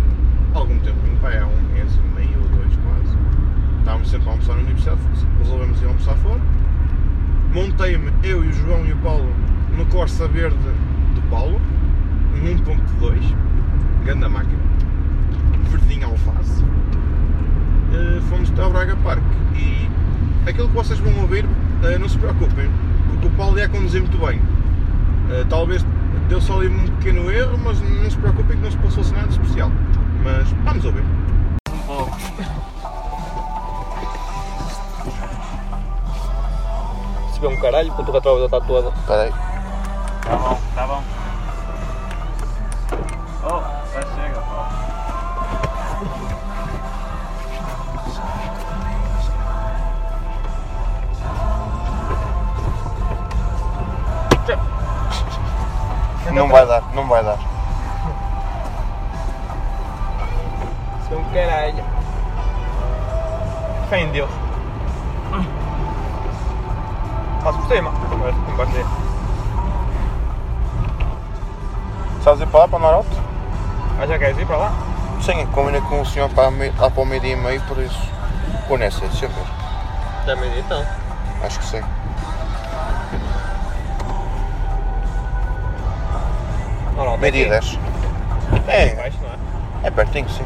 algum 0.55 0.79
tempo, 0.79 0.99
pai, 1.21 1.39
há 1.39 1.47
um 1.47 1.73
mês 1.73 1.91
meio 2.15 2.39
ou 2.41 2.49
dois 2.49 2.73
quase. 2.77 3.19
Estávamos 3.81 4.09
sempre 4.09 4.29
a 4.29 4.33
almoçar 4.33 4.55
na 4.55 4.63
universidade, 4.63 5.01
resolvemos 5.39 5.83
ir 5.83 5.87
almoçar 5.87 6.15
fora 6.17 6.41
montei-me, 7.55 8.13
eu 8.25 8.45
e 8.45 8.49
o 8.49 8.53
João 8.53 8.85
e 8.85 8.93
o 8.93 8.97
Paulo, 8.97 9.33
no 9.77 9.87
Corsa 9.87 10.27
Verde 10.27 10.57
do 11.15 11.23
Paulo, 11.31 11.61
um 12.35 12.57
1.2, 12.57 13.35
grande 14.05 14.29
máquina, 14.29 14.59
verdinho 15.71 16.09
alface. 16.09 16.65
Uh, 16.65 18.21
fomos 18.29 18.51
até 18.51 18.61
ao 18.61 18.71
Braga 18.71 18.97
Park 18.97 19.23
e 19.55 19.89
aquilo 20.51 20.69
que 20.69 20.75
vocês 20.75 20.99
vão 20.99 21.17
ouvir, 21.23 21.45
uh, 21.45 21.99
não 22.01 22.09
se 22.09 22.19
preocupem, 22.19 22.69
porque 23.09 23.29
o 23.29 23.31
Paulo 23.31 23.57
ia 23.57 23.69
conduzir 23.69 24.01
muito 24.01 24.19
bem. 24.19 24.39
Uh, 24.39 25.45
talvez 25.49 25.87
deu 26.29 26.41
só 26.41 26.59
ali 26.59 26.67
um 26.67 26.87
pequeno 26.97 27.31
erro, 27.31 27.57
mas 27.63 27.81
não 27.81 28.11
se 28.11 28.17
preocupem 28.17 28.57
que 28.57 28.65
não 28.65 28.71
se 28.73 28.79
passou 28.79 29.05
nada 29.13 29.29
especial. 29.29 29.71
Mas 30.25 30.49
vamos 30.65 30.85
ouvir. 30.85 31.05
Um 31.73 31.79
pouco. 31.87 32.19
Receber 37.35 37.49
um 37.49 37.61
caralho, 37.61 37.93
porque 37.93 38.11
o 38.11 38.15
retrovisor 38.15 38.47
está 38.47 38.61
todo. 38.61 38.93
Espera 38.97 39.23
aí. 39.23 39.33
Tá 40.23 40.37
bom, 40.37 40.59
tá 40.75 40.87
bom. 40.87 41.03
Oh, 43.43 43.61
já 43.93 44.03
chega, 44.15 44.41
pô. 44.41 44.65
Não 56.33 56.49
vai 56.49 56.67
dar, 56.67 56.83
não 56.95 57.07
vai 57.09 57.23
dar. 57.23 57.39
Sou 61.09 61.19
um 61.19 61.25
caralho. 61.33 61.85
Fé 63.89 64.01
em 64.01 64.11
Deus. 64.11 64.44
Cima. 67.75 67.91
Embaixo 68.53 68.73
dele. 68.73 68.87
Sabes 72.23 72.41
ir 72.41 72.47
para 72.47 72.61
lá, 72.61 72.69
para 72.69 72.79
o 72.79 72.83
Norte? 72.83 73.09
Ah, 74.01 74.07
já 74.07 74.17
queres 74.17 74.39
ir 74.39 74.47
para 74.47 74.59
lá? 74.59 74.73
Sim, 75.21 75.45
combinei 75.47 75.81
com 75.81 76.01
o 76.01 76.07
senhor 76.07 76.31
para, 76.31 76.51
lá 76.79 76.89
para 76.89 77.03
o 77.03 77.05
meio-dia 77.05 77.33
e 77.33 77.37
meio, 77.37 77.61
por 77.63 77.79
isso. 77.79 77.99
Ou 78.71 78.79
nessa, 78.79 79.01
deixa 79.01 79.25
eu 79.25 79.31
ver. 79.31 79.45
Já 80.25 80.37
meio-dia 80.37 80.61
então? 80.61 80.87
Acho 81.43 81.59
que 81.59 81.65
sim. 81.65 81.83
Meio-dia 87.19 87.47
e 87.47 87.51
dez. 87.51 87.79
É, 88.69 88.95
Baixo, 88.95 89.19
não 89.21 89.31
é? 89.31 89.89
é 89.89 89.91
pertinho, 89.91 90.29
sim. 90.29 90.45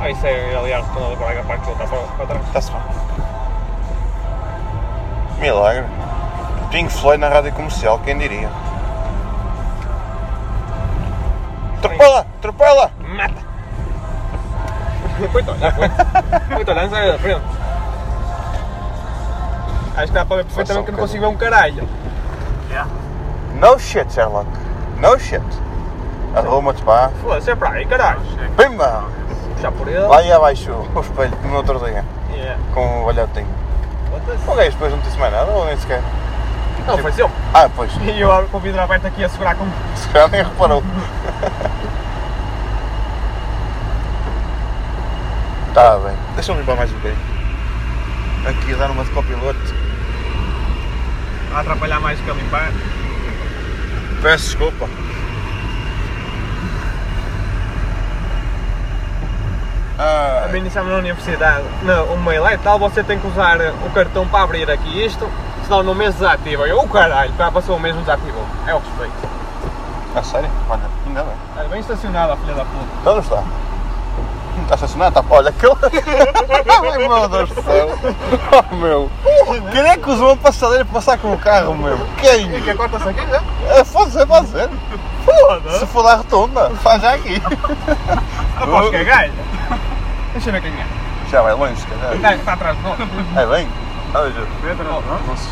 Ah, 0.00 0.08
isso 0.10 0.24
é 0.24 0.54
aliás 0.54 0.86
retornado 0.86 1.16
para 1.16 1.40
a 1.40 1.42
parte 1.42 1.60
que 1.62 1.66
voltar 1.66 1.88
para, 1.88 1.98
para 1.98 2.26
trás. 2.26 2.46
Está-se 2.46 2.70
bem. 2.70 2.82
Milagre. 5.40 6.05
Pink 6.76 6.92
Floyd 6.92 7.18
na 7.18 7.30
rádio 7.30 7.54
comercial, 7.54 7.98
quem 8.00 8.18
diria? 8.18 8.50
Atropela! 11.78 12.26
Atropela! 12.36 12.90
Mata! 13.16 13.46
Muito 15.32 15.52
olhar, 15.52 15.74
muito 16.50 16.70
olhar, 16.70 16.90
sai 16.90 17.12
da 17.12 17.18
frente. 17.18 17.40
Acho 19.96 20.06
que 20.08 20.12
dá 20.12 20.26
para 20.26 20.36
ver 20.36 20.44
perfeitamente 20.44 20.84
que 20.84 20.92
não 20.92 20.98
consigo 20.98 21.24
ver 21.24 21.30
um 21.30 21.36
caralho. 21.38 21.88
Yeah. 22.68 22.90
No 23.54 23.78
shit, 23.78 24.12
Sherlock. 24.12 24.46
No 24.98 25.18
shit. 25.18 25.42
Arruma-te, 26.34 26.82
pá. 26.82 27.10
Foda-se, 27.22 27.52
é 27.52 27.56
para 27.56 27.70
aí, 27.70 27.86
caralho. 27.86 28.20
Pimba! 28.54 29.04
Puxar 29.54 29.72
por 29.72 29.88
ele. 29.88 30.00
Lá 30.00 30.18
aí 30.18 30.30
abaixo 30.30 30.72
o 30.94 31.00
espelho, 31.00 31.34
como 31.38 31.48
no 31.52 31.56
outro 31.56 31.78
dia. 31.78 32.04
Yeah. 32.34 32.60
Com 32.74 32.86
o 33.00 33.04
olhotinho. 33.06 33.48
O 34.46 34.54
gajo 34.54 34.72
depois 34.72 34.92
não 34.92 34.98
disse 34.98 35.16
mais 35.16 35.32
nada, 35.32 35.50
ou 35.50 35.64
nem 35.64 35.78
sequer? 35.78 36.02
Não, 36.86 36.98
foi 36.98 37.12
seu. 37.12 37.30
Ah, 37.52 37.68
pois. 37.74 37.90
E 38.02 38.20
eu 38.20 38.48
com 38.50 38.58
o 38.58 38.60
vidro 38.60 38.80
aberto 38.80 39.06
aqui 39.06 39.24
a 39.24 39.28
segurar 39.28 39.54
com. 39.56 39.66
Se 39.96 40.08
calhar 40.08 40.30
nem 40.30 40.42
reparou. 40.42 40.82
Está 45.68 45.98
bem. 45.98 46.16
Deixa-me 46.34 46.60
limpar 46.60 46.76
mais 46.76 46.90
um 46.90 46.94
bocadinho. 46.94 47.20
Aqui 48.48 48.74
a 48.74 48.76
dar 48.76 48.90
uma 48.90 49.04
de 49.04 49.10
copiloto. 49.10 49.74
A 51.54 51.60
atrapalhar 51.60 52.00
mais 52.00 52.20
que 52.20 52.30
a 52.30 52.34
limpar. 52.34 52.70
Peço 54.22 54.44
desculpa. 54.44 54.88
Ah. 59.98 60.44
A 60.44 60.48
mim 60.48 60.62
na 60.62 60.96
universidade, 60.98 61.64
uma 61.82 62.30
mail 62.30 62.46
e 62.46 62.58
tal, 62.58 62.78
você 62.78 63.02
tem 63.02 63.18
que 63.18 63.26
usar 63.26 63.58
o 63.84 63.90
cartão 63.90 64.28
para 64.28 64.44
abrir 64.44 64.70
aqui 64.70 65.04
isto, 65.04 65.28
senão 65.66 65.82
no 65.82 65.94
mês 65.94 66.14
desativa. 66.14 66.66
Eu, 66.66 66.78
o 66.78 66.84
oh, 66.84 66.88
caralho, 66.88 67.32
já 67.36 67.50
passou 67.50 67.76
o 67.76 67.80
mês 67.80 67.94
não 67.94 68.02
desativou. 68.02 68.44
É 68.66 68.74
o 68.74 68.78
respeito. 68.78 69.36
A 70.14 70.22
sério? 70.22 70.50
Olha, 70.70 70.80
ainda 71.06 71.22
bem. 71.22 71.32
Está 71.50 71.64
bem 71.64 71.80
estacionada 71.80 72.32
a 72.32 72.36
filha 72.36 72.54
da 72.54 72.64
puta. 72.64 72.86
Então 73.00 73.12
não 73.14 73.20
está. 73.20 73.42
Está 74.62 74.74
estacionada? 74.76 75.20
Está. 75.20 75.34
Olha, 75.34 75.50
aquele. 75.50 75.74
Ai 76.68 76.98
meu 77.08 77.28
Deus 77.28 77.50
do 77.50 77.62
céu! 77.62 77.98
Oh 78.52 78.74
meu! 78.76 79.10
Quem 79.70 79.82
é 79.82 79.96
que 79.96 80.10
usou 80.10 80.28
uma 80.28 80.36
passadeira 80.36 80.84
para 80.84 80.94
passar 80.94 81.18
com 81.18 81.32
o 81.32 81.38
carro, 81.38 81.74
meu? 81.74 81.98
Quem? 82.18 82.56
E 82.56 82.62
que 82.62 82.74
corta-se 82.74 83.08
aqui, 83.08 83.26
já? 83.28 83.42
É, 83.68 83.84
pode 83.84 84.10
ser, 84.12 84.26
pode 84.26 84.48
ser. 84.48 84.70
Foda-se! 85.24 85.80
Se 85.80 85.86
for 85.86 86.02
da 86.02 86.14
rotunda, 86.16 86.70
faz 86.76 87.02
já 87.02 87.14
aqui. 87.14 87.42
Aposto 88.56 88.90
que 88.90 88.96
é 88.96 89.04
gajo. 89.04 89.32
Deixa 90.32 90.48
eu 90.48 90.52
ver 90.52 90.62
quem 90.62 90.72
é. 90.72 90.86
Já 91.30 91.42
vai 91.42 91.54
longe, 91.54 91.76
se 91.76 91.86
calhar. 91.86 92.14
Está, 92.14 92.34
está 92.34 92.52
atrás 92.54 92.76
de 92.76 92.82
nós. 92.82 92.98
É 93.36 93.46
bem. 93.46 93.68
Olha, 94.14 94.32
Nossa. 95.26 95.50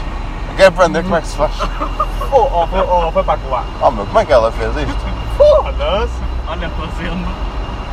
Quero 0.57 0.69
aprender 0.69 1.03
como 1.03 1.17
é 1.17 1.21
que 1.21 1.27
se 1.27 1.37
faz. 1.37 1.53
Ou 2.31 2.51
ou 2.53 2.67
foi- 2.69 2.81
ou 2.81 3.13
foi 3.13 3.25
para 3.25 3.39
colar. 3.39 3.65
Oh 3.81 3.91
meu, 3.91 4.07
como 4.07 4.19
é 4.21 4.25
que 4.25 4.33
ela 4.33 4.53
fez 4.53 4.77
isto? 4.77 5.05
Foda-se! 5.37 6.13
Olha, 6.49 6.69
fazendo. 6.71 7.29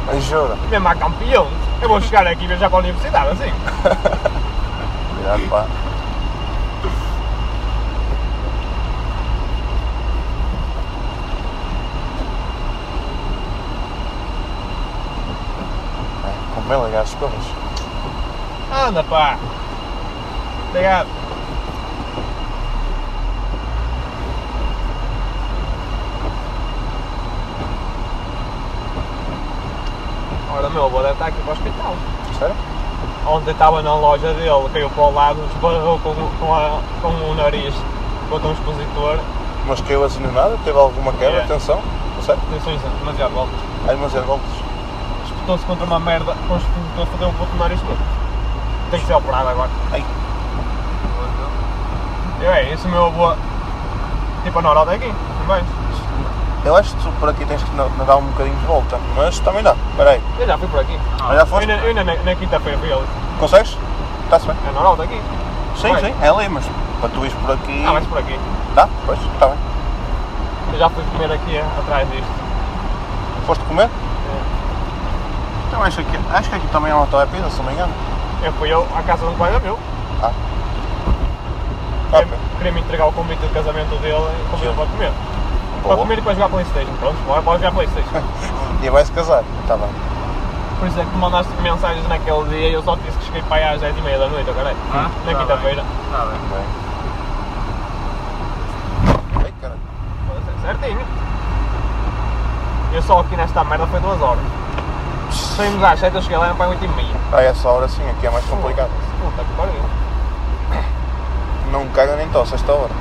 Ai, 0.07 0.21
jura. 0.21 0.55
Mesmo 0.69 0.87
a 0.87 0.95
campeão. 0.95 1.47
Eu 1.81 1.89
vou 1.89 1.99
chegar 2.01 2.27
aqui 2.27 2.45
e 2.45 2.57
já 2.57 2.69
para 2.69 2.77
a 2.77 2.81
universidade, 2.81 3.29
assim. 3.29 3.51
Cuidado, 5.15 5.49
pá. 5.49 5.65
É, 16.25 16.55
Como 16.55 16.67
bem 16.67 16.85
ligar 16.85 17.01
as 17.01 17.13
coisas. 17.15 17.45
Anda, 18.87 19.03
pá. 19.03 19.37
Obrigado. 20.71 21.09
Ora, 30.55 30.69
meu 30.69 30.85
avô 30.85 31.01
deve 31.01 31.11
estar 31.11 31.25
aqui 31.25 31.41
para 31.41 31.49
o 31.49 31.51
hospital. 31.51 31.95
Sério? 32.39 32.55
Ontem 33.27 33.51
estava 33.51 33.81
na 33.81 33.95
loja 33.95 34.33
dele, 34.33 34.69
caiu 34.71 34.89
para 34.89 35.03
o 35.03 35.13
lado, 35.13 35.39
esbarrou 35.53 35.99
com, 35.99 36.15
com, 36.39 36.55
a, 36.55 36.79
com 37.01 37.09
o 37.09 37.35
nariz 37.35 37.75
contra 38.29 38.47
um 38.47 38.53
expositor. 38.53 39.19
Mas 39.67 39.81
caiu 39.81 40.05
assim 40.05 40.21
do 40.21 40.31
nada? 40.31 40.57
Teve 40.63 40.79
alguma 40.79 41.11
quebra? 41.11 41.27
Yeah. 41.27 41.53
Atenção? 41.53 41.81
Sério? 42.25 42.41
Atenção, 42.49 42.73
isso, 42.73 42.87
demasiado 42.99 43.33
voltas. 43.33 43.59
Ai, 43.89 43.95
demasiado 43.95 44.25
voltas. 44.25 44.49
Espetou-se 45.25 45.65
contra 45.65 45.85
uma 45.85 45.99
merda, 45.99 46.33
com 46.47 46.53
um 46.53 46.57
expositor, 46.57 47.05
fodeu 47.07 47.27
um 47.27 47.33
pouco 47.33 47.53
o 47.53 47.59
nariz 47.59 47.79
todo. 47.81 47.99
Tem 48.89 48.99
que 49.01 49.05
ser 49.05 49.15
operado 49.15 49.49
agora. 49.49 49.69
Ai. 49.91 50.05
Eu 52.41 52.51
é, 52.51 52.71
esse 52.73 52.87
meu 52.87 53.05
avô, 53.07 53.33
tipo 54.43 54.59
a 54.59 54.61
Norota 54.61 54.91
aqui, 54.91 55.07
não 55.39 55.45
vais? 55.45 55.63
Eu 56.63 56.75
acho 56.75 56.95
que 56.95 57.03
tu 57.03 57.11
por 57.19 57.29
aqui 57.29 57.45
tens 57.45 57.61
que 57.63 57.75
na- 57.75 57.89
nadar 57.97 58.17
um 58.17 58.25
bocadinho 58.25 58.55
de 58.57 58.65
volta, 58.65 58.97
mas 59.15 59.39
também 59.39 59.63
dá. 59.63 59.75
Espera 59.91 60.11
aí. 60.11 60.21
Eu 60.39 60.47
já 60.47 60.57
fui 60.57 60.67
por 60.67 60.79
aqui. 60.79 60.99
Ah, 61.19 61.33
já 61.33 61.41
Eu 61.41 61.45
foste? 61.47 61.69
ainda, 61.71 61.83
eu 61.83 61.87
ainda 61.89 62.03
na, 62.03 62.15
na 62.23 62.35
quinta-feira 62.35 62.77
fui 62.77 62.91
ali. 62.91 63.05
Consegues? 63.39 63.77
Está-se 64.25 64.45
bem. 64.47 64.55
É 64.67 64.71
Norota 64.71 65.03
aqui. 65.03 65.19
Sim, 65.75 65.95
sim, 65.99 66.13
é 66.21 66.29
ali, 66.29 66.49
mas 66.49 66.63
para 66.99 67.09
tu 67.09 67.19
ires 67.25 67.33
por 67.33 67.51
aqui. 67.53 67.83
Ah, 67.87 67.91
vais 67.93 68.05
por 68.05 68.17
aqui. 68.19 68.39
Tá? 68.75 68.87
Pois, 69.05 69.19
está 69.19 69.47
bem. 69.47 69.57
Eu 70.73 70.79
já 70.79 70.89
fui 70.89 71.03
comer 71.11 71.31
aqui 71.33 71.55
eh, 71.57 71.65
atrás 71.79 72.07
disto. 72.11 72.31
Foste 73.47 73.63
comer? 73.65 73.89
Então 75.67 75.81
acho 75.83 76.03
que, 76.03 76.19
acho 76.33 76.49
que 76.49 76.55
aqui 76.55 76.67
também 76.67 76.91
é 76.91 76.95
uma 76.95 77.07
tua 77.07 77.25
pizza, 77.27 77.49
se 77.49 77.57
não 77.57 77.65
me 77.65 77.73
engano. 77.73 77.93
Eu 78.43 78.51
fui 78.53 78.69
eu 78.71 78.85
à 78.95 79.01
casa 79.03 79.25
de 79.25 79.31
um 79.31 79.35
colega 79.35 79.59
meu. 79.59 79.79
Ah. 80.21 80.31
Queria-me 82.57 82.81
entregar 82.81 83.05
o 83.07 83.11
convite 83.13 83.39
de 83.39 83.53
casamento 83.53 83.95
dele 84.01 84.15
e 84.17 84.49
convidou 84.51 84.73
para 84.73 84.85
comer. 84.85 85.11
Para 85.83 85.95
comer 85.95 86.17
e 86.17 86.21
para 86.21 86.33
jogar 86.33 86.49
Playstation. 86.49 86.93
Pronto, 86.99 87.17
bora 87.25 87.41
para 87.41 87.53
jogar 87.57 87.71
Playstation. 87.71 88.21
E 88.83 88.89
vai-se 88.89 89.11
casar. 89.11 89.43
Está 89.61 89.77
bem. 89.77 89.89
Por 90.79 90.87
isso 90.87 90.99
é 90.99 91.03
que 91.03 91.11
tu 91.11 91.17
mandaste 91.17 91.53
mensagens 91.61 92.07
naquele 92.07 92.43
dia 92.49 92.69
e 92.69 92.73
eu 92.73 92.81
só 92.81 92.95
te 92.95 93.03
disse 93.03 93.15
que 93.19 93.25
cheguei 93.25 93.43
para 93.43 93.57
aí 93.57 93.75
às 93.75 93.79
10 93.81 93.95
e 93.95 94.01
meia 94.01 94.17
da 94.17 94.27
noite, 94.27 94.51
caralho. 94.51 94.75
Ah, 94.91 95.07
Na 95.23 95.31
tá 95.33 95.39
quinta-feira. 95.39 95.83
Está 96.05 96.25
bem. 96.25 96.39
Bem. 96.49 96.65
Ai, 99.45 99.53
caralho. 99.61 99.79
Certinho. 100.63 100.99
Eu 102.93 103.01
só 103.03 103.19
aqui 103.19 103.35
nesta 103.37 103.63
merda 103.63 103.85
foi 103.85 103.99
duas 103.99 104.19
horas. 104.19 104.43
Saímos 105.31 105.83
às 105.83 105.99
7, 105.99 106.15
eu 106.15 106.21
cheguei 106.23 106.37
lá 106.37 106.53
para 106.55 106.69
8 106.69 106.83
e 106.83 106.87
meia. 106.87 107.15
Ah, 107.31 107.43
essa 107.43 107.69
hora 107.69 107.87
sim, 107.87 108.01
aqui 108.09 108.25
é 108.25 108.31
mais 108.31 108.43
complicado. 108.45 108.89
Puta 109.21 109.43
que 109.43 109.53
pariu. 109.55 110.00
Não 111.71 111.87
caga 111.89 112.15
nem 112.15 112.27
tosse 112.29 112.55
esta 112.55 112.71
hora. 112.71 112.91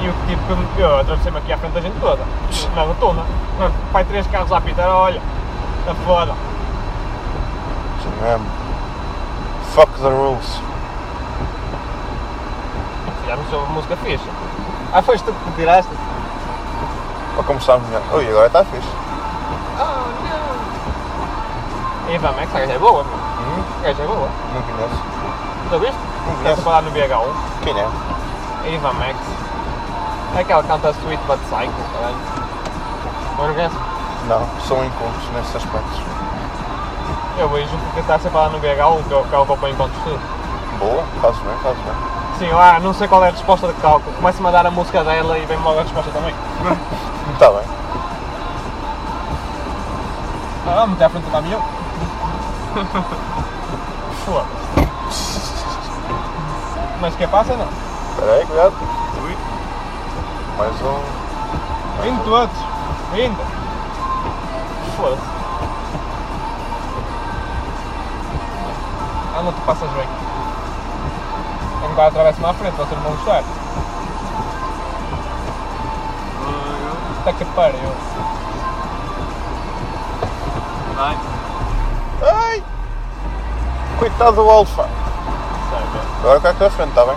E 0.00 0.08
o 0.08 0.12
que 0.12 0.26
tipo 0.28 0.56
que 0.74 0.80
eu 0.80 0.98
atravessei-me 1.00 1.38
aqui 1.38 1.52
à 1.52 1.58
frente 1.58 1.72
da 1.74 1.80
gente 1.80 1.98
toda. 2.00 2.22
Na 2.74 2.82
rotunda. 2.82 3.22
Pai, 3.92 4.04
três 4.04 4.26
carros 4.26 4.50
a 4.52 4.56
apitar, 4.58 4.88
olha. 4.88 5.20
Está 5.80 5.94
foda. 6.06 6.32
Sim 8.02 8.10
mesmo. 8.22 8.46
Fuck 9.74 9.92
the 10.00 10.08
rules. 10.08 10.60
Não 13.28 13.44
soube 13.50 13.72
música 13.72 13.96
fixe. 13.96 14.28
Ah, 14.92 15.00
foste 15.00 15.24
tu 15.24 15.32
que 15.32 15.52
tiraste? 15.52 15.90
Para 17.34 17.44
começar 17.44 17.78
melhor. 17.78 18.02
Ui, 18.12 18.28
agora 18.28 18.46
está 18.46 18.62
fixe. 18.64 18.88
Oh, 19.78 19.82
não. 22.08 22.14
Eva 22.14 22.32
Max, 22.32 22.54
a 22.54 22.58
gaja 22.60 22.72
é 22.74 22.78
boa, 22.78 23.02
meu. 23.04 23.14
Hum, 23.14 23.62
A 23.80 23.86
gaja 23.86 24.02
é 24.02 24.06
boa. 24.06 24.28
não 24.54 24.62
conheço. 24.62 25.02
Já 25.70 25.78
viste? 25.78 26.11
Não 26.26 26.56
sempre 26.56 26.68
lá 26.70 26.82
no 26.82 26.90
BH1. 26.90 27.34
Quem 27.62 27.78
é? 27.78 27.88
Eva 28.74 28.92
Max. 28.92 29.16
É 30.36 30.40
aquela 30.40 30.62
que 30.62 30.68
canta 30.68 30.90
Sweet 30.90 31.22
But 31.26 31.38
Psycho, 31.40 31.72
caralho. 31.92 32.16
Não 33.38 33.54
conhece? 33.54 33.76
Não, 34.28 34.46
são 34.66 34.84
incultos 34.84 35.28
nesses 35.34 35.56
aspectos. 35.56 36.00
Eu 37.38 37.48
vejo 37.48 37.76
porque 37.76 38.00
está 38.00 38.18
sempre 38.18 38.38
lá 38.38 38.48
no 38.48 38.60
BH1, 38.60 39.02
que 39.08 39.14
é 39.14 39.16
o 39.16 39.24
que 39.24 39.34
é 39.34 39.38
o 39.38 39.46
que 39.46 39.52
eu 39.52 39.56
ponho 39.56 39.72
enquanto 39.74 39.94
estudo. 39.96 40.20
Boa, 40.78 41.02
fazes 41.20 41.40
bem, 41.42 41.56
fazes 41.62 41.78
bem. 41.82 41.94
Sim, 42.38 42.48
lá, 42.54 42.78
não 42.80 42.94
sei 42.94 43.08
qual 43.08 43.24
é 43.24 43.28
a 43.28 43.30
resposta 43.30 43.66
de 43.68 43.74
cálculo. 43.74 44.14
Começa-me 44.16 44.48
a 44.48 44.50
dar 44.50 44.66
a 44.66 44.70
música 44.70 45.04
dela 45.04 45.38
e 45.38 45.44
vem 45.46 45.58
logo 45.58 45.78
a 45.78 45.82
resposta 45.82 46.10
também. 46.12 46.34
Está 47.32 47.50
bem. 47.52 47.62
Ah, 50.66 50.86
meter 50.86 51.04
à 51.04 51.10
frente 51.10 51.24
do 51.24 51.30
caminhão. 51.30 51.60
Foda-se. 54.24 54.61
Mas 57.02 57.16
que 57.16 57.26
passa 57.26 57.56
não? 57.56 57.66
Espera 58.10 58.32
aí, 58.32 58.46
cuidado. 58.46 58.74
Mais 60.56 60.80
um. 60.82 61.02
Vindo 62.00 62.24
todos. 62.24 62.56
Vindo. 63.12 63.36
Foda-se. 64.96 65.22
Ah, 69.34 69.42
não, 69.42 69.52
tu 69.52 69.60
passas 69.62 69.90
bem. 69.90 70.06
Agora 71.90 72.06
atravessa-me 72.06 72.46
à 72.46 72.54
frente, 72.54 72.76
vocês 72.76 72.90
não 72.92 73.02
vão 73.02 73.16
gostar. 73.16 73.42
Puta 77.16 77.32
que 77.32 77.44
pariu. 77.46 77.92
Vai. 80.94 81.18
Ai! 82.22 82.62
Coitado 83.98 84.36
do 84.36 84.48
Alfa. 84.48 85.01
Agora 86.22 86.38
cá 86.38 86.50
à 86.50 86.70
frente, 86.70 86.90
está 86.90 87.04
bem? 87.04 87.16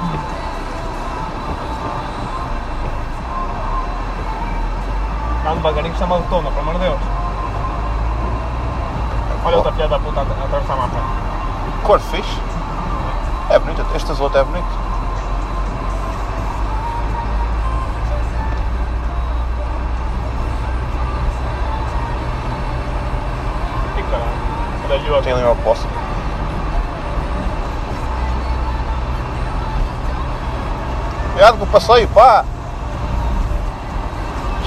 Anda 5.46 5.56
devagarinho 5.58 5.94
que 5.94 6.00
chama 6.00 6.20
de 6.22 6.28
tona, 6.28 6.50
pelo 6.50 6.62
amor 6.62 6.74
de 6.74 6.80
Deus. 6.80 7.00
Olha 9.46 9.58
outra 9.58 9.72
filha 9.74 9.88
da 9.88 10.00
puta 10.00 10.22
a 10.22 10.24
atravessar-me 10.24 10.82
à 10.82 10.88
frente. 10.88 11.84
Cor 11.84 12.00
fixe. 12.00 12.42
É 13.52 13.60
bonito, 13.60 13.86
este 13.96 14.12
azul 14.12 14.26
até 14.26 14.40
é 14.40 14.44
bonito. 14.44 14.66
Olha 24.86 24.96
ali 24.96 25.12
o 25.12 25.22
Tem 25.22 26.05
o 31.62 31.68
passeio, 31.68 32.08
pá! 32.10 32.46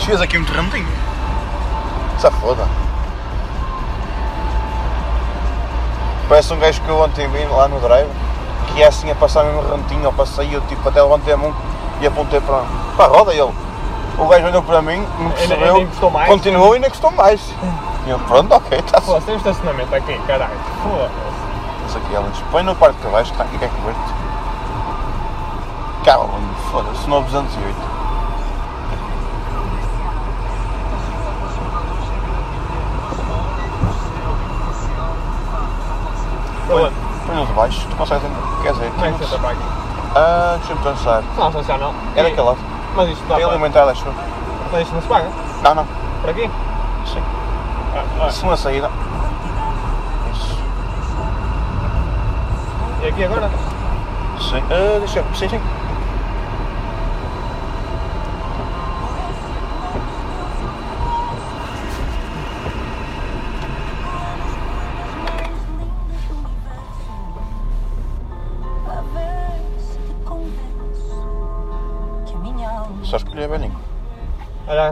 Fez 0.09 0.20
aqui 0.20 0.38
um 0.38 0.44
terremotinho. 0.44 0.88
Se 2.18 2.31
foda. 2.31 2.66
Parece 6.28 6.52
um 6.52 6.59
gajo 6.59 6.81
que 6.81 6.88
eu 6.88 6.98
ontem 7.00 7.28
vi 7.28 7.44
lá 7.44 7.68
no 7.68 7.78
drive, 7.81 8.09
que 8.68 8.83
é 8.83 8.87
assim 8.87 9.11
a 9.11 9.14
passar 9.14 9.44
mesmo 9.44 9.62
rentinho 9.70 10.07
ao 10.07 10.12
passeio, 10.12 10.54
eu 10.54 10.61
tipo 10.62 10.88
até 10.88 11.02
levantei 11.02 11.35
a 11.35 11.37
mão 11.37 11.54
e 12.00 12.07
apontei 12.07 12.40
para, 12.40 12.64
para 12.96 13.04
a 13.04 13.09
roda 13.09 13.35
e 13.35 13.38
ele. 13.38 13.52
O 14.18 14.26
gajo 14.26 14.46
olhou 14.46 14.62
para 14.62 14.83
mim, 14.83 15.07
não 15.18 15.31
percebeu, 15.31 15.76
ainda 15.76 15.87
gostou 15.87 16.11
mais? 16.11 16.28
continuou 16.28 16.72
e 16.72 16.76
ainda 16.76 16.88
gostou 16.88 17.11
mais. 17.12 17.54
E 18.07 18.11
eu, 18.11 18.18
pronto, 18.20 18.54
ok, 18.54 18.78
está 18.78 19.00
Foda-se, 19.00 19.26
tem 19.26 19.35
um 19.35 19.38
estacionamento 19.38 19.94
aqui, 19.94 20.18
caralho. 20.26 20.59
Foda-se. 20.83 21.12
Mas 21.83 21.96
aqui 21.96 22.14
ela 22.14 22.31
diz, 22.31 22.42
põe 22.50 22.62
no 22.62 22.74
parque 22.74 22.96
de 22.96 23.02
cavalos 23.02 23.28
que 23.28 23.35
está 23.35 23.44
aqui, 23.44 23.59
que 23.59 23.64
é 23.64 23.68
coberto. 23.68 24.14
Calma-me, 26.04 26.48
foda-se, 26.70 27.09
908. 27.09 27.76
Pronto. 36.66 36.92
Põe 37.26 37.37
no 37.37 37.46
de 37.46 37.52
baixo, 37.52 37.87
tu 37.90 37.96
consegues 37.96 38.24
entrar. 38.24 38.62
Quer 38.62 38.72
dizer, 38.72 38.90
Como 38.92 39.04
é 39.04 39.09
que 39.11 39.14
tinha- 39.16 39.28
você 39.28 39.35
está 39.35 39.38
para 39.38 39.50
aqui? 39.50 39.62
Ah, 40.14 40.57
deixa-me 40.59 40.81
pensar. 40.81 41.22
Não, 41.37 41.50
não. 41.78 41.94
É 42.16 42.20
E- 42.20 42.22
daquele 42.24 42.40
lado. 42.42 42.59
Mas 42.96 43.09
isto 43.11 43.22
dá 43.28 43.35
Tem 43.37 43.44
para... 43.44 43.54
alimentado, 43.54 43.90
acho. 43.90 44.04
Mas 44.72 44.83
isto 44.83 44.94
não 44.94 45.02
se 45.02 45.09
paga? 45.09 45.28
Não, 45.62 45.74
não. 45.74 45.87
Por 46.20 46.31
aqui? 46.31 46.50
Sim. 47.07 47.22
Ah, 47.94 48.24
ah. 48.26 48.31
Se 48.31 48.42
uma 48.44 48.57
saída. 48.57 48.90
Isso. 50.33 50.59
E 53.02 53.09
aqui 53.09 53.24
agora? 53.24 53.50
Sim. 54.40 54.62
Ah, 54.70 54.98
deixa 54.98 55.18
eu. 55.20 55.24
Sim, 55.35 55.48
sim. 55.48 55.61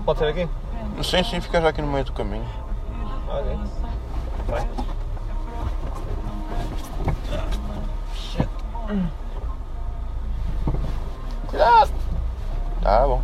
Pode 0.04 0.18
ser 0.18 0.26
aqui? 0.28 0.48
Sim, 1.02 1.22
sim, 1.24 1.40
fica 1.40 1.60
já 1.60 1.68
aqui 1.68 1.82
no 1.82 1.88
meio 1.88 2.04
do 2.04 2.12
caminho. 2.12 2.46
Ok. 3.28 3.58
Vai. 4.48 4.68
Cuidado! 11.48 11.90
Tá 12.82 13.06
bom. 13.06 13.22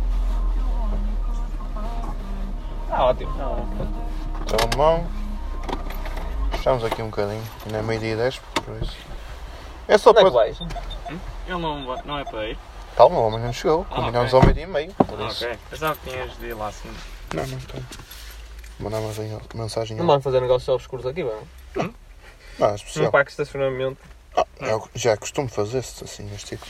Ah, 2.91 3.05
ótimo. 3.05 3.31
Então, 4.43 4.69
de 4.69 4.77
mão. 4.77 5.05
Estamos 6.53 6.83
aqui 6.83 7.01
um 7.01 7.09
bocadinho. 7.09 7.43
Ainda 7.65 7.79
é 7.79 7.81
meio-dia 7.81 8.13
e 8.13 8.15
10, 8.15 8.39
por 8.39 8.81
isso. 8.81 8.95
É 9.87 9.97
só 9.97 10.11
Onde 10.11 10.19
é 10.19 10.23
que 10.23 10.31
para. 10.31 10.39
vais? 10.39 10.59
Ele 11.47 11.57
não, 11.57 11.85
vai- 11.85 12.01
não 12.05 12.19
é 12.19 12.23
para 12.23 12.45
ir? 12.47 12.57
Calma, 12.95 13.17
o 13.19 13.27
homem 13.27 13.39
não 13.39 13.51
chegou. 13.53 13.85
Ah, 13.89 13.95
Combinámos 13.95 14.33
ok. 14.33 14.39
ao 14.39 14.41
meio-dia 14.43 14.63
e 14.63 14.67
meio. 14.67 14.93
Por 14.93 15.21
Ah, 15.21 15.27
isso. 15.27 15.45
ok. 15.45 15.57
Pensava 15.69 15.95
que 15.95 16.09
tinhas 16.09 16.37
de 16.37 16.45
ir 16.45 16.53
lá 16.53 16.67
assim. 16.67 16.89
Não, 17.33 17.47
não, 17.47 17.57
então. 17.57 17.83
Mandar 18.79 18.99
uma 18.99 19.07
mensagem- 19.09 19.39
mensagem. 19.55 19.97
Não 19.97 20.05
vamos 20.05 20.23
fazer 20.23 20.41
negócios 20.41 20.69
obscuros 20.69 21.05
aqui, 21.05 21.23
mano. 21.23 21.47
Não, 21.75 21.85
é 22.67 22.69
Num 22.69 22.75
especial. 22.75 23.11
parque 23.11 23.29
de 23.29 23.41
estacionamento. 23.41 23.97
Ah, 24.37 24.45
eu 24.61 24.87
já 24.95 25.17
costumo 25.17 25.47
fazer 25.49 25.79
assim, 25.79 26.25
estes 26.33 26.49
tipos. 26.49 26.69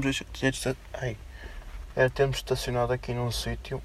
Para 0.00 0.10
este- 0.10 0.26
este- 0.46 0.76
ai, 0.92 1.16
era 1.94 2.10
termos 2.10 2.38
estacionado 2.38 2.92
aqui 2.92 3.12
num 3.14 3.30
sítio 3.30 3.82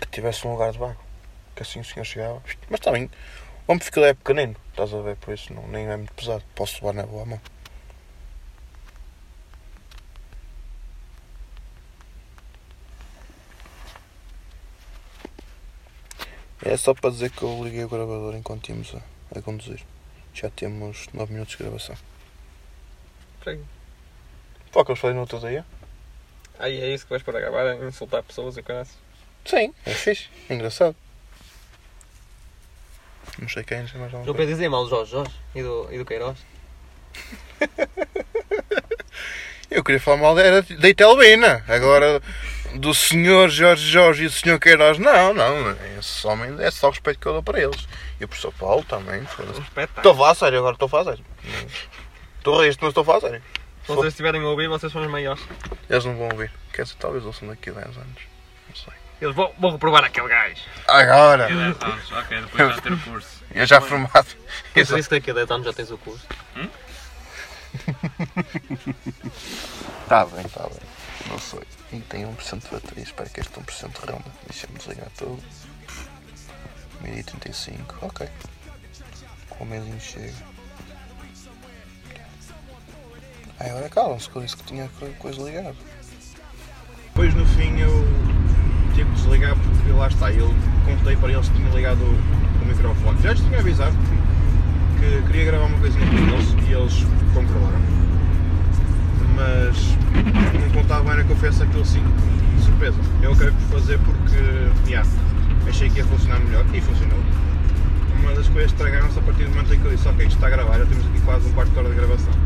que 0.00 0.06
tivesse 0.08 0.46
um 0.46 0.52
lugar 0.52 0.72
de 0.72 0.78
vago 0.78 1.00
que 1.54 1.62
assim 1.62 1.80
o 1.80 1.84
senhor 1.84 2.04
chegava. 2.04 2.42
Mas 2.70 2.80
também, 2.80 3.10
o 3.66 3.72
homem 3.72 3.82
é 4.08 4.14
pequenino, 4.14 4.56
estás 4.70 4.92
a 4.94 5.00
ver, 5.00 5.16
por 5.16 5.34
isso 5.34 5.52
não, 5.52 5.66
nem 5.68 5.86
é 5.86 5.96
muito 5.96 6.12
pesado. 6.14 6.42
Posso 6.54 6.76
levar 6.76 6.94
na 6.94 7.06
boa 7.06 7.24
mão. 7.24 7.40
É 16.64 16.76
só 16.76 16.94
para 16.94 17.10
dizer 17.10 17.30
que 17.30 17.42
eu 17.42 17.62
liguei 17.64 17.84
o 17.84 17.88
gravador 17.88 18.36
enquanto 18.36 18.68
íamos 18.68 18.94
a, 18.94 19.38
a 19.38 19.42
conduzir. 19.42 19.84
Já 20.32 20.48
temos 20.48 21.08
9 21.12 21.32
minutos 21.32 21.56
de 21.56 21.62
gravação. 21.62 21.96
O 24.74 24.84
que 24.84 24.90
eu 24.90 24.96
falei 24.96 25.14
no 25.14 25.20
outro 25.20 25.38
dia? 25.38 25.64
Aí 26.58 26.80
é 26.80 26.88
isso 26.88 27.04
que 27.04 27.10
vais 27.10 27.22
para 27.22 27.38
acabar, 27.38 27.66
a 27.66 27.76
insultar 27.76 28.22
pessoas 28.22 28.56
e 28.56 28.62
coisas. 28.62 28.88
Sim, 29.44 29.74
é 29.84 29.90
fixe, 29.90 30.28
é 30.48 30.54
engraçado. 30.54 30.96
Não 33.38 33.48
sei 33.48 33.64
quem, 33.64 33.80
não 33.80 33.88
sei 33.88 34.00
mais 34.00 34.12
Não 34.12 34.20
alguma 34.20 34.34
para 34.36 34.46
dizer 34.46 34.68
mal 34.68 34.84
do 34.84 34.90
Jorge 34.90 35.10
Jorge 35.10 35.32
e 35.54 35.62
do, 35.62 35.88
e 35.90 35.98
do 35.98 36.04
Queiroz. 36.04 36.38
Eu 39.70 39.82
queria 39.82 40.00
falar 40.00 40.18
mal 40.18 40.38
era 40.38 40.62
da 40.62 40.88
Itelbina. 40.88 41.64
Agora, 41.66 42.20
do 42.74 42.94
senhor 42.94 43.48
Jorge 43.48 43.90
Jorge 43.90 44.24
e 44.24 44.28
do 44.28 44.32
senhor 44.32 44.58
Queiroz, 44.58 44.98
não, 44.98 45.32
não. 45.32 45.76
Esse 45.98 46.26
homem 46.26 46.54
é 46.60 46.70
só 46.70 46.88
o 46.88 46.90
respeito 46.90 47.18
que 47.18 47.26
eu 47.26 47.32
dou 47.32 47.42
para 47.42 47.60
eles. 47.60 47.88
E 48.20 48.24
o 48.24 48.28
professor 48.28 48.52
Paulo 48.52 48.84
também. 48.84 49.22
Estou 49.22 50.12
a 50.12 50.14
falar 50.14 50.30
a 50.30 50.34
sério, 50.34 50.58
agora 50.58 50.74
estou 50.74 50.86
a 50.86 50.88
falar 50.90 51.02
a 51.02 51.06
sério. 51.06 51.24
Estou 52.36 52.60
a 52.60 52.64
rir, 52.64 52.76
mas 52.80 52.88
estou 52.90 53.00
a 53.00 53.04
falar 53.04 53.18
a 53.18 53.20
sério. 53.22 53.42
Se 53.82 53.88
vocês 53.88 54.12
estiverem 54.12 54.42
a 54.42 54.48
ouvir, 54.48 54.68
vocês 54.68 54.92
são 54.92 55.02
os 55.02 55.10
maiores. 55.10 55.42
Eles 55.90 56.04
não 56.04 56.16
vão 56.16 56.28
ouvir. 56.28 56.52
Quer 56.72 56.82
dizer, 56.84 56.94
talvez 56.98 57.24
ouçam 57.24 57.48
daqui 57.48 57.70
a 57.70 57.72
10 57.72 57.86
anos. 57.96 58.22
Não 58.68 58.76
sei. 58.76 58.92
Eles 59.20 59.34
vão, 59.34 59.52
vão 59.58 59.72
reprovar 59.72 60.04
aquele 60.04 60.28
gajo. 60.28 60.62
Agora! 60.88 61.48
Daqui 61.48 61.52
a 61.54 61.70
10 61.72 61.82
anos. 61.82 62.12
Ok, 62.12 62.40
depois 62.40 62.74
já 62.76 62.80
ter 62.80 62.92
o 62.92 62.98
curso. 62.98 63.42
Eu 63.54 63.66
já 63.66 63.80
formado. 63.80 64.26
Te 64.72 64.84
disse 64.84 65.02
que 65.02 65.10
daqui 65.10 65.30
a 65.30 65.34
10 65.34 65.50
anos 65.50 65.66
já 65.66 65.72
tens 65.72 65.90
o 65.90 65.98
curso? 65.98 66.26
Está 70.02 70.24
bem, 70.30 70.46
está 70.46 70.62
bem. 70.68 70.78
Não 71.28 71.38
sei. 71.38 71.60
E 71.92 72.00
tem 72.00 72.24
1% 72.24 72.62
de 72.62 72.68
bateria. 72.68 73.04
Espero 73.04 73.30
que 73.30 73.40
este 73.40 73.52
1% 73.52 74.10
ronda. 74.10 74.24
Deixa-me 74.48 74.78
desligar 74.78 75.08
tudo. 75.18 75.42
1035. 77.02 77.96
Ok. 78.02 78.28
Com 79.50 79.64
o 79.64 79.66
mesinho 79.66 80.00
chega. 80.00 80.51
Ah, 83.64 83.70
agora 83.70 83.88
que 83.88 83.96
eu 84.36 84.42
disse 84.42 84.56
que 84.56 84.64
tinha 84.64 84.90
co- 84.98 85.06
coisa 85.20 85.40
ligada. 85.40 85.72
Depois 87.06 87.32
no 87.32 87.46
fim 87.46 87.78
eu 87.78 88.04
tive 88.92 89.08
que 89.08 89.16
desligar 89.16 89.54
porque 89.56 89.92
lá 89.92 90.08
está, 90.08 90.32
eu 90.32 90.52
contei 90.84 91.14
para 91.14 91.32
eles 91.32 91.48
que 91.48 91.54
tinha 91.54 91.70
ligado 91.70 92.00
o, 92.00 92.66
microfone. 92.66 93.22
Já 93.22 93.36
tinha 93.36 93.60
avisado 93.60 93.96
que 94.98 95.22
queria 95.28 95.44
gravar 95.44 95.66
uma 95.66 95.78
coisinha 95.78 96.04
com 96.04 96.16
eles 96.16 96.56
e 96.68 96.72
eles 96.72 97.06
concordaram. 97.34 97.80
Mas 99.36 99.76
não 100.60 100.82
contava 100.82 101.22
que 101.22 101.30
eu 101.30 101.36
fizesse 101.36 101.62
aquilo 101.62 101.82
assim 101.82 102.02
de 102.56 102.64
surpresa. 102.64 102.98
Eu 103.22 103.32
acabei 103.32 103.52
por 103.52 103.78
fazer 103.78 103.98
porque 104.00 104.90
yeah, 104.90 105.08
achei 105.68 105.88
que 105.88 105.98
ia 105.98 106.04
funcionar 106.04 106.40
melhor 106.40 106.64
e 106.74 106.80
funcionou. 106.80 107.18
Uma 108.18 108.34
das 108.34 108.48
coisas 108.48 108.72
estragaram-se 108.72 109.18
a 109.20 109.22
partir 109.22 109.44
do 109.44 109.50
momento 109.50 109.72
em 109.72 109.78
que 109.78 109.84
eu 109.84 109.92
disse, 109.92 110.08
ok, 110.08 110.26
isto 110.26 110.34
está 110.34 110.48
a 110.48 110.50
gravar, 110.50 110.78
já 110.78 110.86
temos 110.86 111.06
aqui 111.06 111.20
quase 111.20 111.48
um 111.48 111.52
quarto 111.52 111.70
de 111.70 111.78
hora 111.78 111.88
de 111.88 111.94
gravação. 111.94 112.41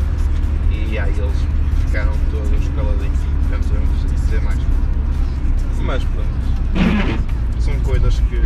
E 0.76 0.98
aí 0.98 1.10
eles 1.10 1.36
ficaram 1.84 2.12
todos 2.30 2.68
caladinhos. 2.74 3.18
Portanto, 3.48 3.98
preciso 4.00 4.24
dizer 4.24 4.42
mais. 4.42 4.58
Mas 5.82 6.04
pronto. 6.04 7.60
São 7.60 7.78
coisas 7.80 8.20
que. 8.20 8.40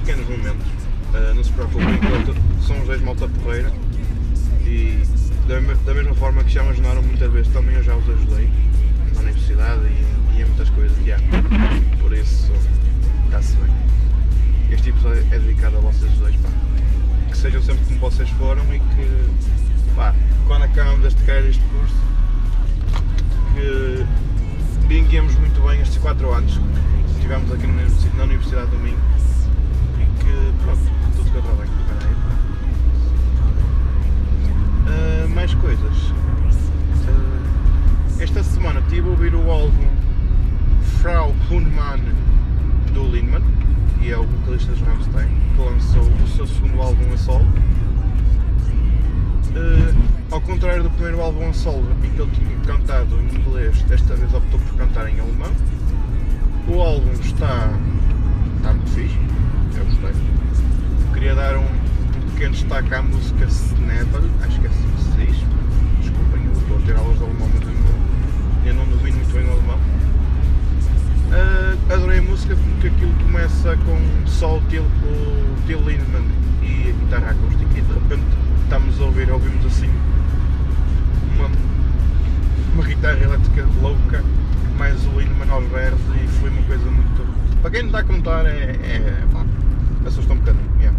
pequenos 0.00 0.28
momentos. 0.28 0.66
Ah, 1.14 1.32
não 1.34 1.42
se 1.42 1.50
preocupem, 1.52 1.98
são 2.66 2.78
os 2.80 2.86
dois 2.86 3.00
malta 3.00 3.28
porreira. 3.28 3.72
E 4.64 5.02
da, 5.46 5.58
da 5.86 5.94
mesma 5.94 6.14
forma 6.14 6.44
que 6.44 6.50
já 6.50 6.62
me 6.62 6.70
ajudaram 6.70 7.02
muitas 7.02 7.32
vezes, 7.32 7.52
também 7.52 7.74
eu 7.74 7.82
já 7.82 7.96
os 7.96 8.08
ajudei 8.08 8.50
na 9.14 9.20
universidade 9.22 9.80
e, 9.86 10.36
e 10.36 10.42
em 10.42 10.44
muitas 10.44 10.68
coisas 10.70 10.96
que 10.98 11.10
há. 11.10 11.18
Por 12.00 12.12
isso, 12.12 12.52
está-se 13.24 13.56
bem. 13.56 13.74
Este 14.70 14.90
episódio 14.90 15.26
é 15.30 15.38
dedicado 15.38 15.78
a 15.78 15.80
vocês 15.80 16.12
dois, 16.18 16.36
pá. 16.36 16.50
Que 17.30 17.38
sejam 17.38 17.62
sempre 17.62 17.84
como 17.86 18.00
vocês 18.00 18.28
foram 18.30 18.62
e 18.74 18.78
que, 18.78 19.57
pá, 19.98 20.14
quando 20.46 20.62
acabamos 20.62 21.04
este 21.04 21.20
querer 21.24 21.50
este 21.50 21.62
curso, 21.64 21.96
que 23.54 24.06
vinguemos 24.86 25.34
muito 25.38 25.60
bem 25.66 25.80
estes 25.80 25.98
4 25.98 26.32
anos 26.32 26.56
que 26.56 27.10
estivemos 27.16 27.50
aqui 27.52 27.66
na 27.66 27.72
Universi- 27.72 28.10
na 28.16 28.22
Universidade 28.24 28.70
do 28.70 28.78
Minho 28.78 28.96
e 29.98 30.04
que, 30.22 30.52
pronto, 30.62 30.80
tudo 31.16 31.30
corra 31.32 31.54
bem. 31.56 31.66
Espera 31.80 32.08
aí, 32.08 32.14
pá. 32.14 32.30
Ah, 34.86 35.28
mais 35.34 35.52
coisas. 35.54 36.12
Ah, 37.08 38.22
esta 38.22 38.42
semana 38.44 38.78
estive 38.80 39.08
a 39.08 39.10
ouvir 39.10 39.34
o 39.34 39.50
álbum 39.50 39.88
Frau 41.02 41.34
Hundmann 41.50 42.00
do 42.94 43.02
Lindman, 43.08 43.42
que 43.98 44.12
é 44.12 44.16
o 44.16 44.22
vocalista 44.24 44.70
dos 44.70 44.80
Rammstein, 44.80 45.28
que 45.56 45.60
lançou 45.62 46.02
o 46.02 46.28
seu 46.28 46.46
segundo 46.46 46.80
álbum 46.80 47.12
a 47.12 47.16
solo. 47.18 47.46
Eh, 49.54 49.94
ao 50.30 50.40
contrário 50.40 50.82
do 50.82 50.90
primeiro 50.90 51.20
álbum 51.20 51.48
a 51.48 51.52
solo, 51.52 51.86
em 52.04 52.10
que 52.10 52.20
ele 52.20 52.30
tinha 52.32 52.56
cantado 52.66 53.16
em 53.16 53.34
inglês, 53.34 53.82
desta 53.84 54.14
vez 54.14 54.32
optou 54.34 54.60
por 54.60 54.76
cantar 54.76 55.08
em 55.08 55.18
alemão. 55.18 55.52
O 56.66 56.80
álbum 56.80 57.12
está, 57.12 57.70
está 58.56 58.72
muito 58.74 58.90
fixe, 58.90 59.18
eu 59.76 59.84
gostei. 59.86 60.12
Queria 61.14 61.34
dar 61.34 61.56
um, 61.56 61.64
um 61.64 62.30
pequeno 62.32 62.54
destaque 62.54 62.94
à 62.94 63.02
música 63.02 63.44
Snabel, 63.46 64.30
acho 64.42 64.60
que 64.60 64.66
é 64.66 64.70
assim 64.70 64.90
que 64.90 65.02
se 65.02 65.26
diz. 65.26 65.46
Desculpem, 66.00 66.44
eu 66.44 66.52
estou 66.52 66.76
a 66.76 66.80
ter 66.82 66.96
aulas 66.96 67.18
de 67.18 67.24
alemão, 67.24 67.50
mas 67.54 67.62
eu 68.66 68.74
não, 68.74 68.82
eu 68.82 68.96
domino 68.96 69.16
muito 69.16 69.32
bem 69.32 69.46
o 69.46 69.52
alemão. 69.52 69.78
Ah, 71.32 71.94
adorei 71.94 72.18
a 72.18 72.22
música 72.22 72.56
porque 72.56 72.88
aquilo 72.88 73.12
começa 73.24 73.76
com 73.78 74.26
só 74.26 74.56
o 74.56 74.58
o 74.58 75.66
Till 75.66 75.80
Lindemann 75.80 76.26
e 76.62 76.90
a 76.90 76.92
guitarra 76.92 77.30
acústica 77.30 77.78
e 77.78 77.82
de 77.82 77.92
repente 77.92 78.37
estamos 78.68 79.00
a 79.00 79.04
ouvir, 79.06 79.30
ouvimos 79.30 79.64
assim 79.64 79.88
uma, 81.34 81.48
uma 82.74 82.84
guitarra 82.84 83.18
elétrica 83.18 83.66
louca, 83.80 84.22
mais 84.76 85.06
o 85.06 85.18
Lindemann 85.18 85.50
aos 85.50 85.64
berros 85.68 85.98
e 86.22 86.28
foi 86.38 86.50
uma 86.50 86.62
coisa 86.64 86.84
muito. 86.84 87.26
Para 87.62 87.70
quem 87.70 87.80
não 87.80 87.88
está 87.88 88.00
a 88.00 88.04
contar 88.04 88.44
é. 88.44 88.72
é 88.72 89.26
pá, 89.32 89.46
assusta 90.06 90.34
um 90.34 90.36
bocadinho, 90.36 90.70
yeah. 90.78 90.98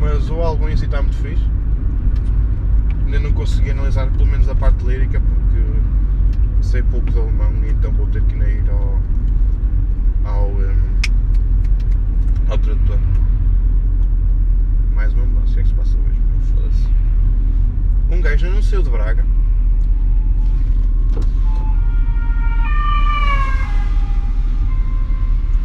mas 0.00 0.28
o 0.28 0.42
álbum 0.42 0.68
em 0.68 0.76
si 0.76 0.86
está 0.86 1.00
muito 1.00 1.16
fixe. 1.18 1.44
Ainda 3.06 3.20
não 3.20 3.32
consegui 3.32 3.70
analisar 3.70 4.10
pelo 4.10 4.26
menos 4.26 4.48
a 4.48 4.54
parte 4.56 4.84
lírica 4.84 5.20
porque 5.20 6.62
sei 6.62 6.82
pouco 6.82 7.08
de 7.12 7.18
alemão 7.20 7.52
e 7.64 7.70
então 7.70 7.92
vou 7.92 8.08
ter 8.08 8.22
que 8.22 8.34
ir 8.34 8.64
ao, 8.70 9.00
ao, 10.32 10.48
um, 10.48 10.98
ao 12.48 12.58
tradutor. 12.58 12.98
Mais 14.96 15.12
uma 15.12 15.24
mudança, 15.26 15.52
o 15.52 15.54
que 15.54 15.60
é 15.60 15.62
que 15.62 15.68
se 15.68 15.74
passa 15.74 15.96
hoje? 15.96 16.20
Foda-se. 16.52 17.03
Um 18.10 18.20
gajo 18.20 18.48
não 18.50 18.62
saiu 18.62 18.82
de 18.82 18.90
Braga. 18.90 19.24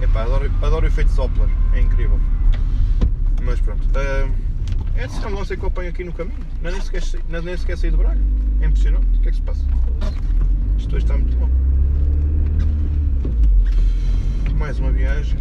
Epá, 0.01 0.23
adoro, 0.23 0.51
adoro 0.61 0.85
o 0.85 0.87
efeito 0.87 1.13
Doppler, 1.13 1.49
é 1.73 1.81
incrível. 1.81 2.19
Mas 3.43 3.59
pronto. 3.59 3.87
ah, 3.95 4.29
é 4.95 5.05
esse 5.05 5.23
é 5.23 5.27
um 5.27 5.35
lance 5.35 5.55
que 5.55 5.63
eu 5.63 5.67
apanho 5.67 5.89
aqui 5.89 6.03
no 6.03 6.11
caminho. 6.13 6.37
Não 6.61 6.71
nem 6.71 6.81
sequer, 6.81 7.01
não 7.29 7.41
nem 7.41 7.55
sequer 7.55 7.77
saí 7.77 7.91
de 7.91 7.97
Braga. 7.97 8.19
É 8.61 8.65
impressionante. 8.65 9.05
O 9.17 9.21
que 9.21 9.27
é 9.29 9.31
que 9.31 9.37
se 9.37 9.43
passa? 9.43 9.65
Isto 10.77 10.95
hoje 10.95 11.05
está 11.05 11.17
muito 11.17 11.37
bom. 11.37 11.49
Mais 14.55 14.79
uma 14.79 14.91
viagem. 14.91 15.39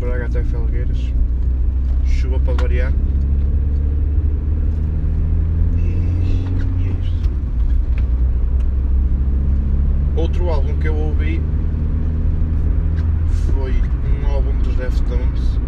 Braga 0.00 0.26
até 0.26 0.42
Felgueiras. 0.44 1.12
Chuva 2.04 2.38
para 2.40 2.54
variar. 2.54 2.92
E, 5.76 5.80
e 5.80 6.88
é 6.88 6.92
isto. 7.02 7.30
Outro 10.16 10.48
álbum 10.48 10.77
que 10.88 10.90
eu 10.90 10.96
ouvi 10.96 11.38
foi 13.52 13.74
um 14.10 14.26
álbum 14.26 14.56
dos 14.60 14.74
Deftones 14.74 15.60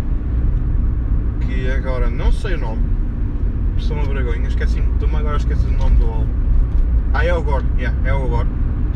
que 1.43 1.71
agora 1.71 2.09
não 2.09 2.33
sei 2.33 2.55
o 2.55 2.59
nome. 2.59 2.83
Sou 3.77 3.99
uma 3.99 4.07
vergonha, 4.07 4.49
esqueci, 4.49 4.79
estou-me 4.79 5.17
agora 5.17 5.35
a 5.35 5.37
esquecer 5.37 5.69
o 5.69 5.77
nome 5.77 5.97
do 5.97 6.07
álbum. 6.07 6.27
Ah, 7.13 7.25
é 7.25 7.35
o 7.35 7.43
Gore, 7.43 7.67
yeah, 7.77 7.95
é 8.09 8.15
o 8.15 8.29
Gore. 8.29 8.49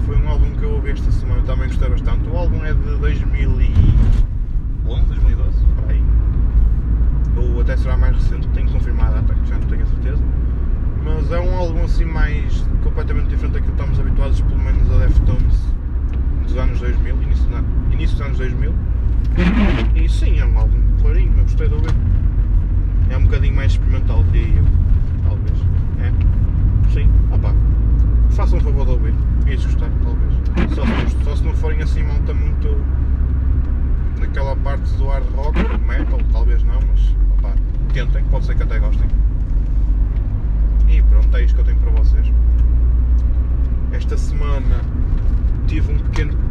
Foi 0.07 0.17
um 0.17 0.27
álbum 0.27 0.51
que 0.53 0.63
eu 0.63 0.73
ouvi 0.73 0.93
esta 0.93 1.13
semana, 1.13 1.43
também 1.43 1.69
gostei 1.69 1.91
bastante. 1.91 2.27
O 2.27 2.39
álbum 2.39 2.65
é 2.65 2.73
de 2.73 2.97
2011, 2.97 3.73
2012, 4.85 5.59
por 5.77 5.91
aí. 5.91 6.03
Ou 7.37 7.61
até 7.61 7.77
será 7.77 7.99
mais 7.99 8.17
recente, 8.17 8.49
tenho 8.49 8.67
que 8.67 8.73
confirmar 8.73 9.13
a 9.13 9.21
já 9.45 9.59
não 9.59 9.67
tenho 9.69 9.83
a 9.83 9.87
certeza. 9.87 10.23
Mas 11.05 11.31
é 11.31 11.39
um 11.39 11.55
álbum 11.55 11.85
assim 11.85 12.07
mais 12.07 12.67
completamente 12.83 13.29
diferente 13.29 13.53
daquilo 13.53 13.75
que 13.75 13.83
estamos 13.83 14.01
habituados, 14.01 14.41
pelo 14.41 14.59
menos 14.59 14.91
a 14.91 14.99
Deftones 15.05 15.74
dos 16.55 16.63
anos 16.63 16.79
2000, 16.79 17.23
início, 17.23 17.45
da- 17.51 17.63
início 17.93 18.17
dos 18.17 18.27
anos 18.27 18.39
2000. 18.39 18.73
E 19.97 20.09
sim, 20.09 20.39
é 20.39 20.45
um 20.47 20.57
álbum 20.57 20.81
clarinho, 21.03 21.33
eu 21.37 21.43
gostei 21.43 21.69
de 21.69 21.75
ouvir. 21.75 21.95
É 23.11 23.17
um 23.17 23.25
bocadinho 23.25 23.57
mais 23.57 23.73
experimental, 23.73 24.23
diria 24.31 24.59
eu. 24.59 24.65
Talvez. 25.25 25.59
É? 25.99 26.93
Sim, 26.93 27.09
opá. 27.33 27.53
Façam 28.31 28.59
o 28.59 28.61
favor 28.61 28.85
de 28.87 28.93
ouvir. 28.93 29.15
E 29.49 29.59
se 29.59 29.65
gostar, 29.67 29.91
talvez. 30.05 30.75
Só 30.75 30.85
se, 30.87 31.25
só 31.25 31.37
se 31.37 31.43
não 31.45 31.55
forem 31.55 31.83
assim 31.83 32.05
malta 32.05 32.33
muito 32.33 32.81
naquela 34.21 34.55
parte 34.57 34.95
do 34.95 35.09
hard 35.09 35.25
rock, 35.35 35.59
metal, 35.87 36.21
talvez 36.33 36.63
não, 36.63 36.79
mas 36.89 37.17
opá, 37.39 37.53
tentem, 37.93 38.23
pode 38.31 38.47
ser 38.47 38.55
que 38.55 38.63
até 38.63 38.79
gostem. 38.79 39.09
E 40.89 41.03
pronto, 41.03 41.37
é 41.37 41.43
isto 41.43 41.57
que 41.57 41.61
eu 41.63 41.65
tenho 41.65 41.79
para 41.79 41.91
vocês. 41.91 42.33
Esta 43.93 44.17
semana 44.17 44.81
tive 45.67 45.93
um 45.93 45.99
pequeno. 45.99 46.45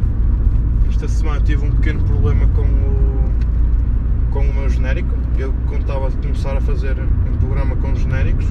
Esta 0.89 1.07
semana 1.07 1.41
tive 1.41 1.65
um 1.65 1.71
pequeno 1.71 2.03
problema 2.03 2.42
com 2.55 2.61
o. 2.61 3.31
com 4.31 4.39
o 4.39 4.53
meu 4.53 4.69
genérico. 4.69 5.15
Eu 5.37 5.53
contava 5.67 6.09
de 6.09 6.17
começar 6.17 6.55
a 6.55 6.61
fazer 6.61 6.95
um 6.99 7.37
programa 7.37 7.75
com 7.77 7.95
genéricos, 7.95 8.45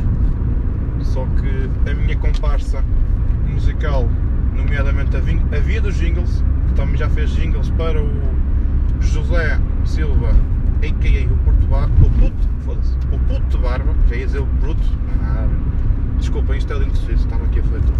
só 1.02 1.24
que 1.40 1.90
a 1.90 1.94
minha 1.94 2.16
comparsa 2.16 2.84
musical, 3.48 4.08
nomeadamente 4.56 5.16
a, 5.16 5.20
a 5.56 5.60
Via 5.60 5.80
dos 5.80 5.96
Jingles, 5.96 6.42
que 6.68 6.74
também 6.74 6.96
já 6.96 7.08
fez 7.08 7.30
jingles 7.30 7.70
para 7.70 8.02
o 8.02 8.10
José 9.00 9.60
Silva, 9.84 10.30
a.k.a. 10.78 11.32
o 11.32 11.36
Puto 11.38 11.66
Barba, 11.66 12.06
o 12.06 12.10
Puto, 12.10 12.48
foda-se, 12.64 12.96
o 13.12 13.18
Puto 13.18 13.56
de 13.56 13.58
Barba, 13.58 13.94
já 14.08 14.16
ia 14.16 14.26
dizer 14.26 14.38
o 14.40 14.46
Bruto, 14.46 14.82
nada. 15.20 15.50
Desculpem, 16.18 16.56
isto 16.56 16.72
é 16.72 16.78
lindo 16.78 16.92
de 16.92 17.12
estava 17.12 17.44
aqui 17.44 17.60
a 17.60 17.62
fazer 17.62 17.80
tudo. 17.80 17.98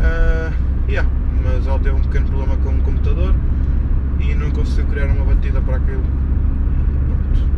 Ah, 0.00 0.52
yeah, 0.88 1.08
mas 1.42 1.66
ela 1.66 1.78
teve 1.78 1.96
um 1.96 2.00
pequeno 2.00 2.26
problema 2.26 2.56
com 2.58 2.70
o 2.70 2.82
computador 2.82 3.34
e 4.22 4.34
não 4.34 4.50
conseguiu 4.50 4.86
criar 4.86 5.06
uma 5.06 5.24
batida 5.24 5.60
para 5.60 5.76
aquilo. 5.76 6.02
Pronto. 7.06 7.48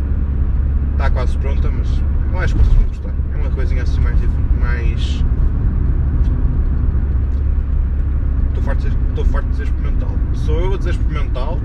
Está 0.93 1.11
quase 1.11 1.37
pronta, 1.39 1.71
mas 1.71 2.03
não 2.33 2.41
acho 2.41 2.55
que 2.55 2.63
vocês 2.63 2.75
vão 2.75 2.87
gostar. 2.87 3.15
É 3.33 3.37
uma 3.37 3.51
coisinha 3.51 3.83
assim 3.83 4.01
mais. 4.01 4.19
mais... 4.61 5.25
Estou 8.49 8.63
farto, 8.63 8.89
de 8.89 8.97
estou 9.11 9.25
farto 9.27 9.45
de 9.47 9.51
dizer 9.53 9.65
experimental. 9.65 10.11
Sou 10.33 10.61
eu 10.61 10.75
a 10.75 10.79
dizer 10.79 10.91
experimental 10.91 11.61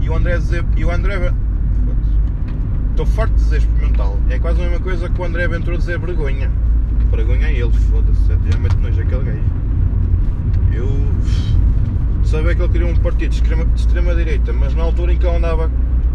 e 0.00 0.08
o 0.08 0.16
André 0.16 0.34
a 0.34 0.38
dizer. 0.38 0.64
E 0.76 0.84
o 0.84 0.90
André. 0.90 1.32
Estou 2.90 3.06
farto 3.06 3.34
de 3.34 3.42
dizer 3.42 3.58
experimental. 3.58 4.18
É 4.30 4.38
quase 4.38 4.60
a 4.60 4.64
mesma 4.64 4.80
coisa 4.80 5.08
que 5.08 5.20
o 5.20 5.24
André 5.24 5.46
Ventura 5.48 5.76
dizer 5.76 5.98
vergonha. 5.98 6.50
Vergonha 7.10 7.48
é 7.48 7.52
ele, 7.52 7.72
foda-se. 7.72 8.32
É 8.32 8.36
realmente 8.48 8.76
nojo 8.76 9.00
aquele 9.00 9.24
gajo. 9.24 9.64
Eu 10.72 10.88
sabia 12.34 12.52
que 12.56 12.62
ele 12.62 12.72
queria 12.72 12.86
um 12.88 12.96
partido 12.96 13.30
de 13.30 13.36
extrema, 13.36 13.64
de 13.64 13.80
extrema 13.80 14.12
mas 14.58 14.74
na 14.74 14.82
altura 14.82 15.12
em 15.12 15.16
que 15.16 15.24
ele 15.24 15.36
andava 15.36 15.70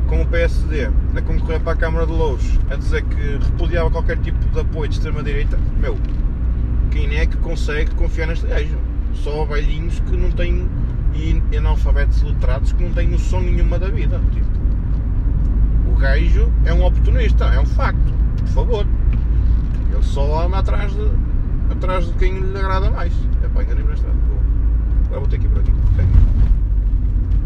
com 0.08 0.22
o 0.22 0.26
PSD 0.26 0.90
a 1.16 1.22
concorrer 1.22 1.62
para 1.62 1.72
a 1.72 1.76
Câmara 1.78 2.06
de 2.06 2.12
Louros 2.12 2.60
a 2.70 2.76
dizer 2.76 3.04
que 3.04 3.38
repudiava 3.42 3.90
qualquer 3.90 4.18
tipo 4.18 4.38
de 4.38 4.60
apoio 4.60 4.90
de 4.90 4.96
extrema 4.96 5.24
direita, 5.24 5.58
meu, 5.80 5.98
quem 6.92 7.18
é 7.18 7.26
que 7.26 7.38
consegue 7.38 7.92
confiar 7.96 8.28
neste 8.28 8.46
gajo? 8.48 8.78
Só 9.14 9.46
velhinhos 9.46 10.02
que 10.02 10.18
não 10.18 10.30
têm 10.32 10.68
e 11.14 11.42
analfabetos 11.56 12.22
letrados 12.22 12.74
que 12.74 12.84
não 12.84 12.92
têm 12.92 13.08
noção 13.08 13.40
nenhuma 13.40 13.80
da 13.80 13.88
vida. 13.88 14.20
Tipo, 14.32 14.48
o 15.90 15.96
gajo 15.96 16.52
é 16.66 16.74
um 16.74 16.84
oportunista, 16.84 17.46
é 17.46 17.60
um 17.62 17.66
facto, 17.66 18.14
por 18.40 18.48
favor. 18.48 18.86
Ele 19.90 20.04
só 20.04 20.46
anda 20.46 20.58
atrás 20.58 20.92
de, 20.94 21.10
atrás 21.72 22.08
de 22.08 22.14
quem 22.14 22.40
lhe 22.40 22.58
agrada 22.58 22.92
mais. 22.92 23.14
É 23.42 23.48
pá, 23.48 23.64
enganei 23.64 23.86
estrada. 25.10 25.20
Vou- 25.20 25.28
ter 25.28 25.40
que 25.40 25.46
ir 25.46 25.50
por 25.50 25.60
aqui. 25.60 25.74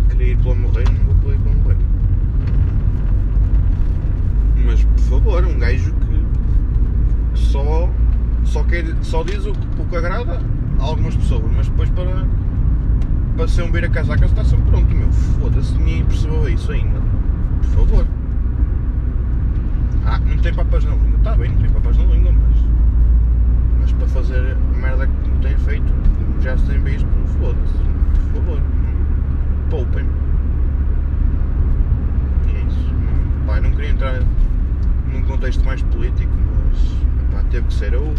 Queria 0.09 0.33
ir 0.33 0.37
pelo 0.37 0.55
Morreiro, 0.55 0.91
não 0.91 1.15
vou 1.15 1.33
ir 1.33 1.39
pelo 1.39 1.55
Morreiro. 1.55 1.81
Mas 4.65 4.83
por 4.83 4.99
favor, 4.99 5.45
um 5.45 5.59
gajo 5.59 5.93
que 5.93 7.37
só, 7.37 7.89
só, 8.43 8.63
quer, 8.63 8.85
só 9.01 9.23
diz 9.23 9.45
o, 9.45 9.53
que 9.53 9.95
agrada 9.95 10.41
a 10.79 10.83
algumas 10.83 11.15
pessoas, 11.15 11.43
mas 11.55 11.67
depois 11.67 11.89
para, 11.91 12.25
para 13.35 13.47
ser 13.47 13.63
um 13.63 13.71
beira 13.71 13.89
casaca 13.89 14.25
está 14.25 14.43
sempre 14.43 14.69
pronto, 14.69 14.93
meu. 14.93 15.11
Foda-se, 15.11 15.73
ninguém 15.77 16.05
percebeu 16.05 16.47
isso 16.49 16.71
ainda. 16.71 17.01
Por 17.61 17.69
favor. 17.87 18.07
Ah, 20.05 20.19
não 20.19 20.37
tem 20.37 20.53
papas 20.53 20.83
na 20.83 20.91
língua. 20.91 21.17
Está 21.17 21.35
bem, 21.35 21.51
não 21.51 21.57
tem 21.57 21.69
papas 21.69 21.97
na 21.97 22.03
língua, 22.05 22.31
mas. 22.31 22.63
Mas 23.81 23.91
para 23.93 24.07
fazer 24.07 24.55
a 24.57 24.77
merda 24.77 25.07
que 25.07 25.29
não 25.29 25.39
tem 25.39 25.57
feito, 25.57 25.93
já 26.43 26.55
visto, 26.55 27.07
foda-se. 27.39 27.77
Por 28.31 28.41
favor. 28.41 28.61
Poupem-me. 29.69 30.09
E 32.47 32.55
é 32.55 32.61
isso. 32.67 32.93
Não 33.61 33.71
queria 33.71 33.91
entrar 33.91 34.21
num 35.11 35.21
contexto 35.23 35.63
mais 35.65 35.81
político, 35.83 36.31
mas 36.67 37.33
pá, 37.33 37.43
teve 37.49 37.67
que 37.67 37.73
ser. 37.73 37.93
Eu, 37.93 38.13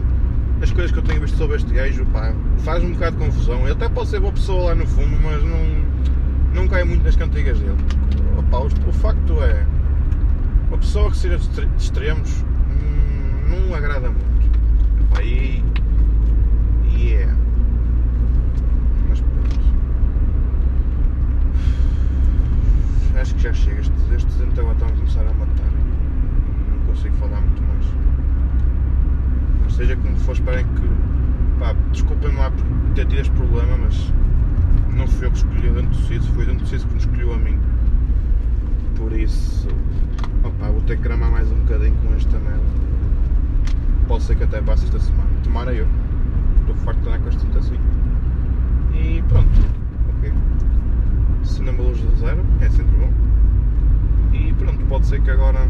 as 0.62 0.70
coisas 0.70 0.90
que 0.90 0.98
eu 0.98 1.02
tenho 1.02 1.20
visto 1.20 1.36
sobre 1.36 1.56
este 1.56 1.72
gajo, 1.72 2.04
pá, 2.06 2.32
faz 2.58 2.82
um 2.82 2.92
bocado 2.92 3.16
de 3.18 3.26
confusão. 3.26 3.60
Ele 3.62 3.72
até 3.72 3.88
pode 3.88 4.08
ser 4.08 4.20
boa 4.20 4.32
pessoa 4.32 4.70
lá 4.70 4.74
no 4.74 4.86
fundo, 4.86 5.16
mas 5.22 5.42
não, 5.44 6.62
não 6.62 6.68
cai 6.68 6.84
muito 6.84 7.04
nas 7.04 7.16
cantigas 7.16 7.58
dele. 7.60 7.76
Opa, 8.38 8.58
o, 8.60 8.66
o 8.88 8.92
facto 8.92 9.42
é. 9.42 9.66
Uma 10.68 10.78
pessoa 10.78 11.10
que 11.10 11.18
seja 11.18 11.36
de 11.36 11.42
extre- 11.42 11.66
de 11.66 11.82
extremos 11.82 12.42
hum, 12.42 13.48
não 13.68 13.74
agrada 13.74 14.08
muito. 14.10 14.24
E. 15.22 15.62
E 16.96 17.12
é. 17.12 17.28
Mas 19.08 19.20
pronto. 19.20 19.60
Acho 23.24 23.34
que 23.36 23.42
já 23.42 23.54
chega. 23.54 23.80
Estes, 23.80 24.10
estes 24.14 24.40
então 24.42 24.70
estão 24.70 24.86
a 24.86 24.92
começar 24.92 25.22
a 25.22 25.32
matar. 25.32 25.70
Não 26.68 26.78
consigo 26.86 27.16
falar 27.16 27.40
muito 27.40 27.62
mais. 27.62 27.86
Mas 29.62 29.74
seja 29.76 29.96
como 29.96 30.14
for, 30.18 30.32
esperem 30.32 30.66
que. 30.66 31.58
Pá, 31.58 31.74
desculpem 31.90 32.36
lá 32.36 32.50
por 32.50 32.62
ter 32.94 33.06
tido 33.06 33.20
este 33.20 33.32
problema, 33.32 33.78
mas 33.78 34.12
não 34.94 35.06
fui 35.06 35.26
eu 35.26 35.30
que 35.30 35.38
escolhi 35.38 35.70
o 35.70 35.72
dente 35.72 35.96
suíço, 35.96 36.30
foi 36.34 36.44
o 36.44 36.48
dente 36.48 36.68
suíço 36.68 36.86
que 36.86 36.92
me 36.92 37.00
escolheu 37.00 37.32
a 37.32 37.38
mim. 37.38 37.58
Por 38.94 39.10
isso, 39.14 39.68
vou 40.42 40.82
ter 40.82 40.98
que 40.98 41.04
gramar 41.04 41.30
mais 41.30 41.50
um 41.50 41.60
bocadinho 41.60 41.96
com 42.06 42.14
esta 42.14 42.38
merda. 42.38 42.60
Pode 44.06 44.24
ser 44.24 44.36
que 44.36 44.44
até 44.44 44.60
passe 44.60 44.84
esta 44.84 45.00
semana. 45.00 45.30
Tomara 45.42 45.72
eu. 45.72 45.86
Estou 46.60 46.76
farto 46.84 47.00
de 47.00 47.08
andar 47.08 47.20
com 47.20 47.30
este 47.30 47.56
assim. 47.56 47.80
E 48.92 49.22
pronto. 49.28 49.73
Uma 51.44 51.72
luz 51.82 51.98
de 51.98 52.16
zero, 52.16 52.42
é 52.60 52.68
sempre 52.70 52.94
bom. 52.96 53.10
E 54.32 54.52
pronto, 54.54 54.84
pode 54.86 55.06
ser 55.06 55.20
que 55.22 55.30
agora 55.30 55.66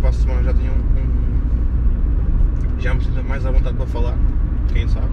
para 0.00 0.10
a 0.10 0.12
semana 0.12 0.42
já 0.42 0.52
tenha 0.54 0.70
um, 0.70 0.74
um- 0.76 2.80
já 2.80 2.94
me 2.94 3.02
sinta 3.04 3.22
mais 3.22 3.44
à 3.46 3.50
vontade 3.50 3.76
para 3.76 3.86
falar, 3.86 4.16
quem 4.72 4.86
sabe. 4.88 5.08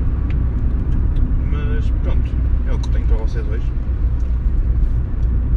Mas 1.52 1.90
pronto, 2.04 2.32
é 2.68 2.74
o 2.74 2.80
que 2.80 2.90
tenho 2.90 3.06
para 3.08 3.18
vocês 3.18 3.46
hoje. 3.48 3.72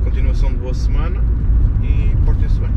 Continuação 0.05 0.51
de 0.51 0.57
boa 0.59 0.75
semana 0.75 1.21
e 1.83 2.15
portem-se 2.25 2.61
bem. 2.61 2.71